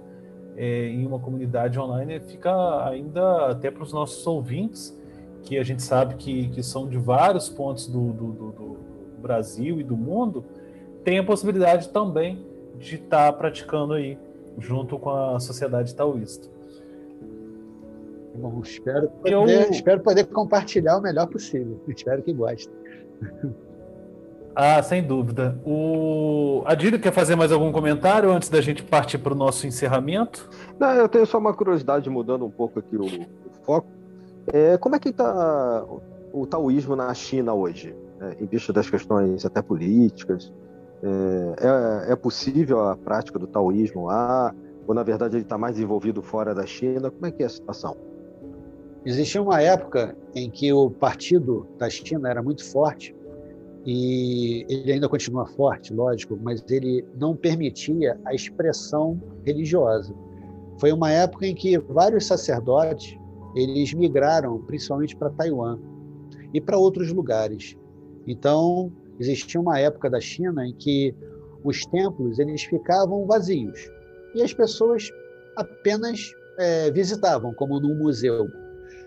[0.54, 4.97] é, em uma comunidade online, fica ainda até para os nossos ouvintes
[5.48, 8.76] que a gente sabe que, que são de vários pontos do, do, do, do
[9.18, 10.44] Brasil e do mundo,
[11.02, 12.44] tem a possibilidade também
[12.76, 14.18] de estar tá praticando aí,
[14.58, 16.46] junto com a sociedade taoísta.
[18.34, 19.46] Bom, espero poder, Eu...
[19.70, 21.80] espero poder compartilhar o melhor possível.
[21.88, 22.72] Espero que gostem.
[24.54, 25.58] Ah, sem dúvida.
[25.64, 30.48] O Adílio quer fazer mais algum comentário antes da gente partir para o nosso encerramento?
[30.78, 33.97] Não, eu tenho só uma curiosidade, mudando um pouco aqui o, o foco.
[34.52, 35.86] É, como é que está
[36.32, 40.52] o taoísmo na China hoje, né, em vista das questões até políticas?
[41.02, 44.54] É, é, é, possível a prática do taoísmo lá?
[44.86, 47.10] Ou, na verdade, ele está mais envolvido fora da China?
[47.10, 47.96] Como é que é a situação?
[49.04, 53.14] Existia uma época em que o partido da China era muito forte
[53.86, 60.12] e ele ainda continua forte, lógico, mas ele não permitia a expressão religiosa.
[60.78, 63.16] Foi uma época em que vários sacerdotes
[63.58, 65.78] eles migraram principalmente para Taiwan
[66.54, 67.76] e para outros lugares.
[68.26, 71.14] Então, existia uma época da China em que
[71.64, 73.90] os templos eles ficavam vazios
[74.34, 75.10] e as pessoas
[75.56, 78.48] apenas é, visitavam, como num museu.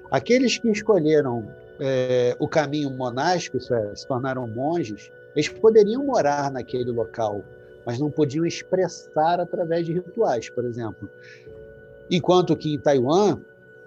[0.10, 1.48] Aqueles que escolheram
[1.80, 7.44] é, o caminho monástico, isso é, se tornaram monges, eles poderiam morar naquele local,
[7.86, 11.10] mas não podiam expressar através de rituais, por exemplo.
[12.10, 13.40] Enquanto que em Taiwan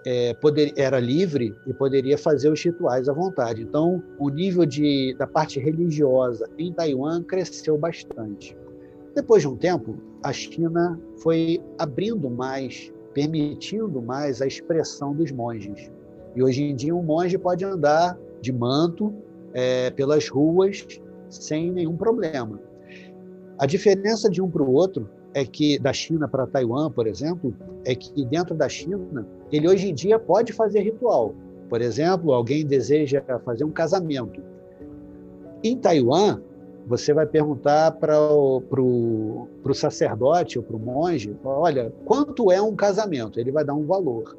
[0.05, 3.63] é, poder, era livre e poderia fazer os rituais à vontade.
[3.63, 8.55] Então, o nível de, da parte religiosa em Taiwan cresceu bastante.
[9.15, 15.89] Depois de um tempo, a China foi abrindo mais, permitindo mais a expressão dos monges.
[16.35, 19.13] E hoje em dia, um monge pode andar de manto
[19.53, 20.85] é, pelas ruas
[21.29, 22.59] sem nenhum problema.
[23.57, 27.53] A diferença de um para o outro é que da China para Taiwan, por exemplo,
[27.83, 31.35] é que dentro da China ele hoje em dia pode fazer ritual.
[31.69, 34.41] Por exemplo, alguém deseja fazer um casamento.
[35.61, 36.39] Em Taiwan,
[36.87, 43.37] você vai perguntar para o sacerdote ou para o monge: olha, quanto é um casamento?
[43.37, 44.37] Ele vai dar um valor.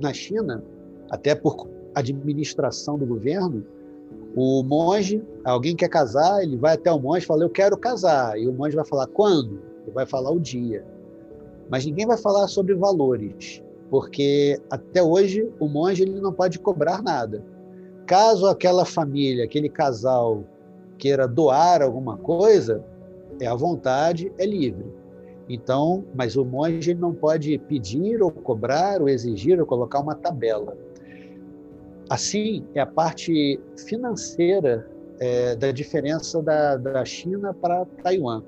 [0.00, 0.64] Na China,
[1.10, 3.62] até por administração do governo,
[4.34, 8.38] o monge, alguém quer casar, ele vai até o monge e fala: Eu quero casar.
[8.38, 9.67] E o monge vai falar: Quando?
[9.88, 10.84] Ele vai falar o dia.
[11.70, 17.02] Mas ninguém vai falar sobre valores, porque até hoje o monge ele não pode cobrar
[17.02, 17.44] nada.
[18.06, 20.44] Caso aquela família, aquele casal
[20.98, 22.84] queira doar alguma coisa,
[23.40, 24.86] é à vontade, é livre.
[25.48, 30.76] Então, mas o monge não pode pedir ou cobrar ou exigir ou colocar uma tabela.
[32.10, 34.86] Assim, é a parte financeira
[35.20, 38.42] é, da diferença da, da China para Taiwan.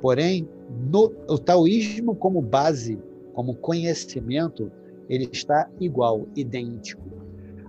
[0.00, 2.98] Porém, no, o taoísmo como base,
[3.34, 4.70] como conhecimento,
[5.08, 7.08] ele está igual, idêntico.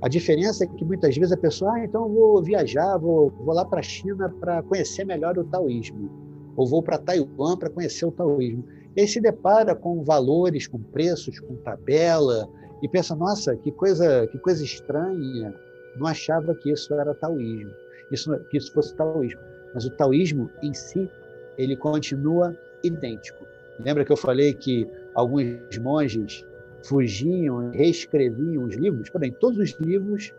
[0.01, 3.65] A diferença é que muitas vezes a pessoa, ah, então vou viajar, vou, vou lá
[3.65, 6.09] para a China para conhecer melhor o taoísmo,
[6.55, 8.63] ou vou para Taiwan para conhecer o taoísmo.
[8.95, 12.49] E aí se depara com valores, com preços, com tabela,
[12.81, 15.53] e pensa, nossa, que coisa, que coisa estranha,
[15.97, 17.71] não achava que isso era taoísmo,
[18.11, 19.41] isso, que isso fosse taoísmo.
[19.73, 21.09] Mas o taoísmo em si,
[21.57, 23.45] ele continua idêntico.
[23.79, 26.45] Lembra que eu falei que alguns monges
[26.83, 30.33] fugiam, reescreviam os livros, porém, todos os livros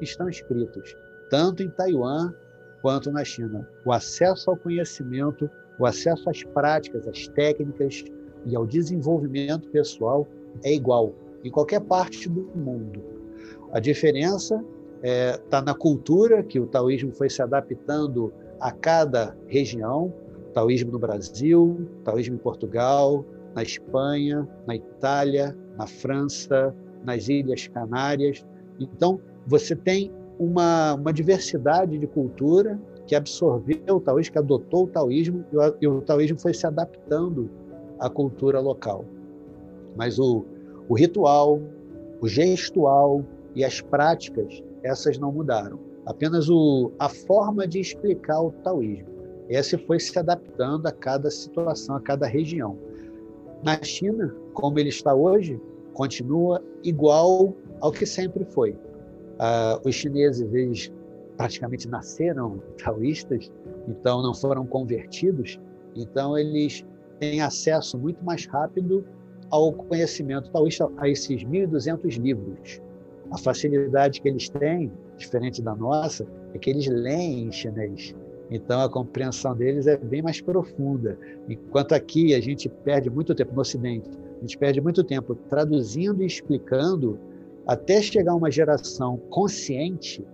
[0.00, 0.96] estão escritos,
[1.30, 2.32] tanto em Taiwan
[2.80, 3.68] quanto na China.
[3.84, 5.48] O acesso ao conhecimento,
[5.78, 8.04] o acesso às práticas, às técnicas
[8.44, 10.26] e ao desenvolvimento pessoal
[10.64, 11.14] é igual
[11.44, 13.02] em qualquer parte do mundo.
[13.72, 19.36] A diferença está é, tá na cultura, que o taoísmo foi se adaptando a cada
[19.48, 20.12] região,
[20.52, 23.24] taoísmo no Brasil, taoísmo em Portugal,
[23.54, 26.74] na Espanha, na Itália, na França,
[27.04, 28.44] nas Ilhas Canárias.
[28.78, 34.88] Então, você tem uma, uma diversidade de cultura que absorveu o taoísmo, que adotou o
[34.88, 37.50] taoísmo, e o, e o taoísmo foi se adaptando
[37.98, 39.04] à cultura local.
[39.96, 40.44] Mas o,
[40.88, 41.60] o ritual,
[42.20, 43.24] o gestual
[43.54, 45.78] e as práticas, essas não mudaram.
[46.06, 49.11] Apenas o, a forma de explicar o taoísmo.
[49.54, 52.78] Essa foi se adaptando a cada situação, a cada região.
[53.62, 55.60] Na China, como ele está hoje,
[55.92, 58.70] continua igual ao que sempre foi.
[58.72, 60.92] Uh, os chineses, eles
[61.36, 63.50] praticamente nasceram taoístas,
[63.88, 65.60] então não foram convertidos,
[65.96, 66.84] então eles
[67.18, 69.04] têm acesso muito mais rápido
[69.50, 72.80] ao conhecimento taoísta, a esses 1.200 livros.
[73.30, 78.14] A facilidade que eles têm, diferente da nossa, é que eles leem em chinês.
[78.50, 81.18] Então a compreensão deles é bem mais profunda.
[81.48, 86.22] Enquanto aqui a gente perde muito tempo no Ocidente, a gente perde muito tempo traduzindo
[86.22, 87.18] e explicando
[87.66, 90.24] até chegar uma geração consciente.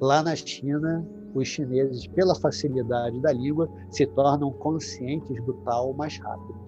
[0.00, 6.18] Lá na China, os chineses, pela facilidade da língua, se tornam conscientes do tal mais
[6.18, 6.58] rápido.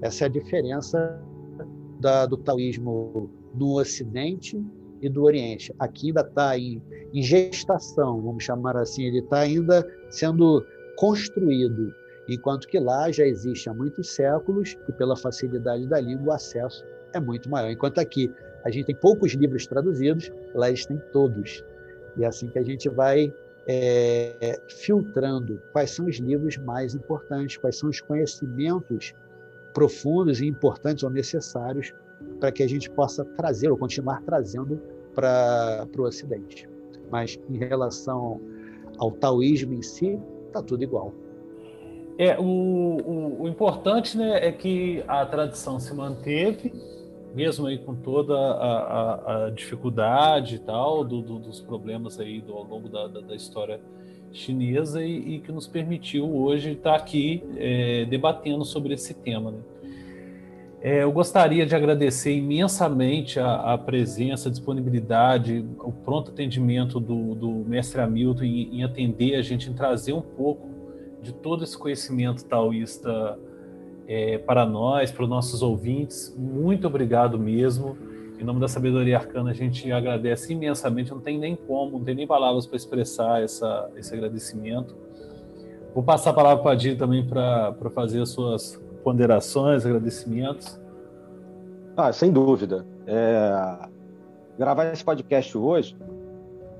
[0.00, 1.22] Essa é a diferença
[2.00, 4.64] da, do taoísmo no Ocidente
[5.00, 5.74] e do Oriente.
[5.78, 10.64] Aqui ainda está em, em gestação, vamos chamar assim, ele está ainda sendo
[10.96, 11.94] construído,
[12.28, 16.84] enquanto que lá já existe há muitos séculos e pela facilidade da língua o acesso
[17.12, 17.70] é muito maior.
[17.70, 18.32] Enquanto aqui
[18.64, 21.64] a gente tem poucos livros traduzidos, lá eles têm todos.
[22.16, 23.32] E é assim que a gente vai
[23.66, 29.14] é, filtrando quais são os livros mais importantes, quais são os conhecimentos
[29.72, 31.94] profundos e importantes ou necessários
[32.38, 34.80] para que a gente possa trazer ou continuar trazendo
[35.14, 36.68] para o Ocidente.
[37.10, 38.40] Mas em relação
[38.98, 41.12] ao taoísmo em si, está tudo igual.
[42.18, 46.72] É, o, o, o, importante né, é que a tradição se manteve,
[47.32, 52.40] mesmo aí com toda a, a, a dificuldade e tal, do, do, dos problemas aí
[52.40, 53.80] do, ao longo da, da, da história
[54.32, 59.52] chinesa e, e, que nos permitiu hoje estar aqui é, debatendo sobre esse tema.
[59.52, 59.58] Né?
[60.80, 67.34] É, eu gostaria de agradecer imensamente a, a, presença, a disponibilidade, o pronto atendimento do,
[67.34, 70.68] do mestre Hamilton em, em, atender a gente, em trazer um pouco
[71.20, 73.36] de todo esse conhecimento taoísta
[74.06, 76.32] é, para nós, para os nossos ouvintes.
[76.38, 77.98] Muito obrigado mesmo.
[78.38, 81.10] Em nome da sabedoria arcana, a gente agradece imensamente.
[81.10, 84.94] Não tem nem como, não tem nem palavras para expressar essa, esse agradecimento.
[85.92, 90.78] Vou passar a palavra para a Di também para fazer as suas ponderações, agradecimentos?
[91.96, 92.86] Ah, sem dúvida.
[93.06, 93.88] É...
[94.58, 95.96] Gravar esse podcast hoje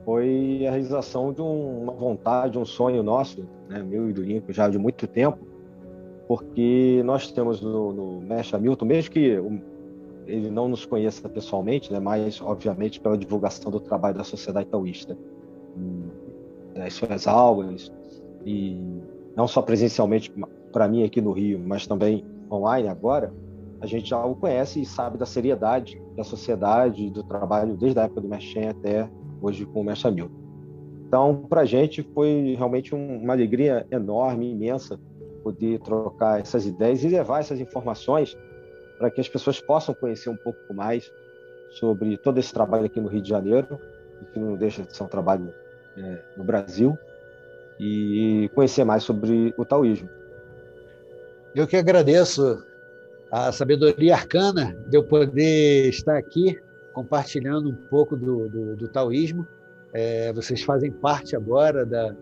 [0.04, 4.52] foi a realização de um, uma vontade, um sonho nosso, né, meu e do Inco,
[4.52, 5.38] já de muito tempo,
[6.26, 9.40] porque nós temos no, no Mestre Hamilton, mesmo que
[10.26, 15.16] ele não nos conheça pessoalmente, né, mas obviamente pela divulgação do trabalho da Sociedade Taoísta
[16.74, 17.90] das suas aulas
[18.44, 18.76] e
[19.34, 20.30] não só presencialmente
[20.72, 23.32] para mim aqui no Rio, mas também online agora,
[23.80, 28.02] a gente já o conhece e sabe da seriedade da sociedade, do trabalho desde a
[28.02, 29.08] época do Mestre até
[29.40, 30.34] hoje com o Mestre Hamilton.
[31.06, 34.98] Então, para a gente foi realmente uma alegria enorme, imensa,
[35.44, 38.36] poder trocar essas ideias e levar essas informações
[38.98, 41.08] para que as pessoas possam conhecer um pouco mais
[41.70, 43.78] sobre todo esse trabalho aqui no Rio de Janeiro,
[44.32, 45.54] que não deixa de ser um trabalho
[45.96, 46.98] é, no Brasil,
[47.78, 50.08] e conhecer mais sobre o taoísmo.
[51.58, 52.64] Eu que agradeço
[53.32, 56.56] a sabedoria arcana de eu poder estar aqui
[56.92, 59.44] compartilhando um pouco do, do, do taoísmo.
[59.92, 62.14] É, vocês fazem parte agora da,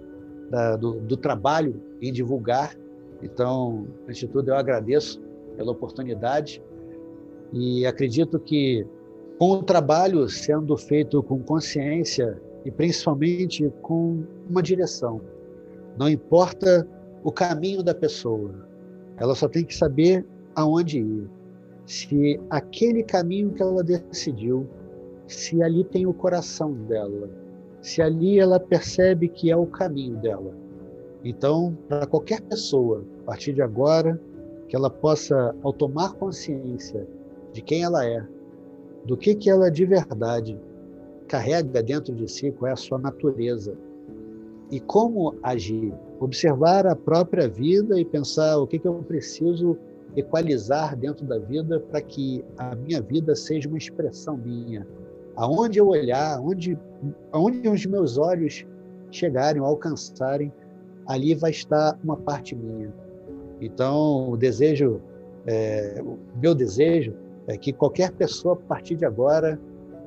[0.48, 2.74] da, do, do trabalho em divulgar.
[3.22, 5.20] Então, antes de tudo, eu agradeço
[5.54, 6.62] pela oportunidade
[7.52, 8.86] e acredito que
[9.38, 15.20] com o trabalho sendo feito com consciência e principalmente com uma direção.
[15.98, 16.88] Não importa
[17.22, 18.65] o caminho da pessoa,
[19.16, 21.30] ela só tem que saber aonde ir.
[21.86, 24.66] Se aquele caminho que ela decidiu,
[25.26, 27.28] se ali tem o coração dela,
[27.80, 30.54] se ali ela percebe que é o caminho dela.
[31.24, 34.20] Então, para qualquer pessoa, a partir de agora,
[34.68, 37.06] que ela possa, ao tomar consciência
[37.52, 38.24] de quem ela é,
[39.04, 40.60] do que, que ela de verdade
[41.28, 43.76] carrega dentro de si, qual é a sua natureza
[44.70, 45.92] e como agir.
[46.20, 49.76] Observar a própria vida e pensar o que, que eu preciso
[50.16, 54.86] equalizar dentro da vida para que a minha vida seja uma expressão minha.
[55.36, 56.78] Aonde eu olhar, onde,
[57.30, 58.66] aonde os meus olhos
[59.10, 60.50] chegarem, alcançarem,
[61.06, 62.92] ali vai estar uma parte minha.
[63.60, 65.00] Então, o desejo,
[65.46, 67.14] é, o meu desejo
[67.46, 69.58] é que qualquer pessoa, a partir de agora,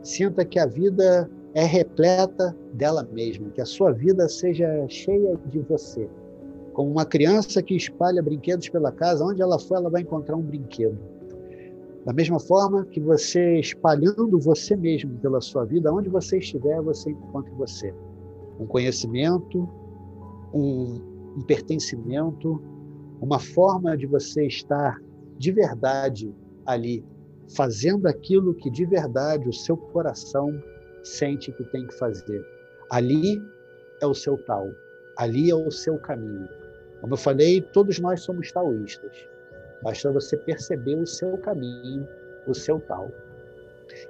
[0.02, 5.60] sinta que a vida é repleta dela mesma, que a sua vida seja cheia de
[5.60, 6.10] você.
[6.74, 10.42] Como uma criança que espalha brinquedos pela casa, onde ela for, ela vai encontrar um
[10.42, 10.98] brinquedo.
[12.06, 17.12] Da mesma forma que você espalhando você mesmo pela sua vida, onde você estiver, você
[17.12, 17.94] encontra você.
[18.60, 19.68] Um conhecimento,
[20.54, 21.02] um,
[21.38, 22.62] um pertencimento,
[23.22, 25.02] uma forma de você estar
[25.38, 26.34] de verdade
[26.66, 27.04] ali,
[27.56, 30.52] fazendo aquilo que de verdade o seu coração
[31.04, 32.46] sente que tem que fazer.
[32.90, 33.44] Ali
[34.02, 34.72] é o seu tal,
[35.18, 36.50] ali é o seu caminho.
[37.02, 39.28] Como eu falei, todos nós somos taoístas.
[39.82, 42.08] Basta você perceber o seu caminho,
[42.46, 43.12] o seu tal.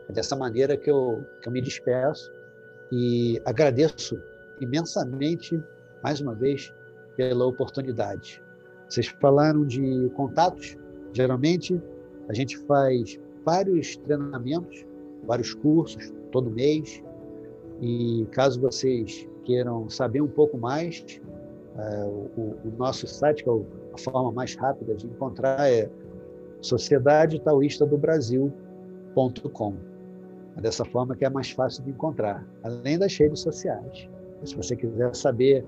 [0.07, 2.31] É dessa maneira que eu, que eu me despeço
[2.91, 4.19] e agradeço
[4.59, 5.61] imensamente,
[6.03, 6.73] mais uma vez,
[7.15, 8.41] pela oportunidade.
[8.87, 10.75] Vocês falaram de contatos.
[11.13, 11.81] Geralmente,
[12.27, 14.85] a gente faz vários treinamentos,
[15.25, 17.03] vários cursos, todo mês.
[17.81, 21.03] E caso vocês queiram saber um pouco mais,
[21.77, 22.05] é,
[22.37, 23.53] o, o, nosso site, que é
[23.93, 25.89] a forma mais rápida de encontrar, é
[26.61, 29.73] Sociedade Taoísta do Brasil.com.
[30.57, 34.09] É dessa forma que é mais fácil de encontrar, além das redes sociais.
[34.43, 35.65] Se você quiser saber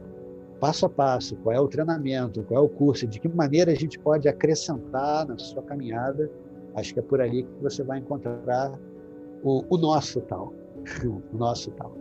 [0.60, 3.76] passo a passo qual é o treinamento, qual é o curso, de que maneira a
[3.76, 6.30] gente pode acrescentar na sua caminhada,
[6.76, 8.78] acho que é por ali que você vai encontrar
[9.44, 10.54] o, o nosso tal.
[11.04, 11.92] o nosso tal.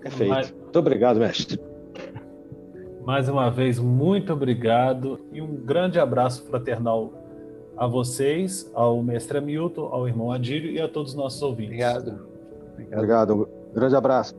[0.00, 0.30] Perfeito.
[0.30, 0.50] Mas...
[0.52, 1.60] Muito obrigado, mestre.
[3.04, 7.12] Mais uma vez, muito obrigado e um grande abraço fraternal
[7.76, 11.72] a vocês, ao mestre Hamilton, ao irmão Adílio e a todos os nossos ouvintes.
[11.72, 12.28] Obrigado.
[12.74, 12.98] Obrigado.
[12.98, 13.48] obrigado.
[13.70, 14.34] Um grande abraço.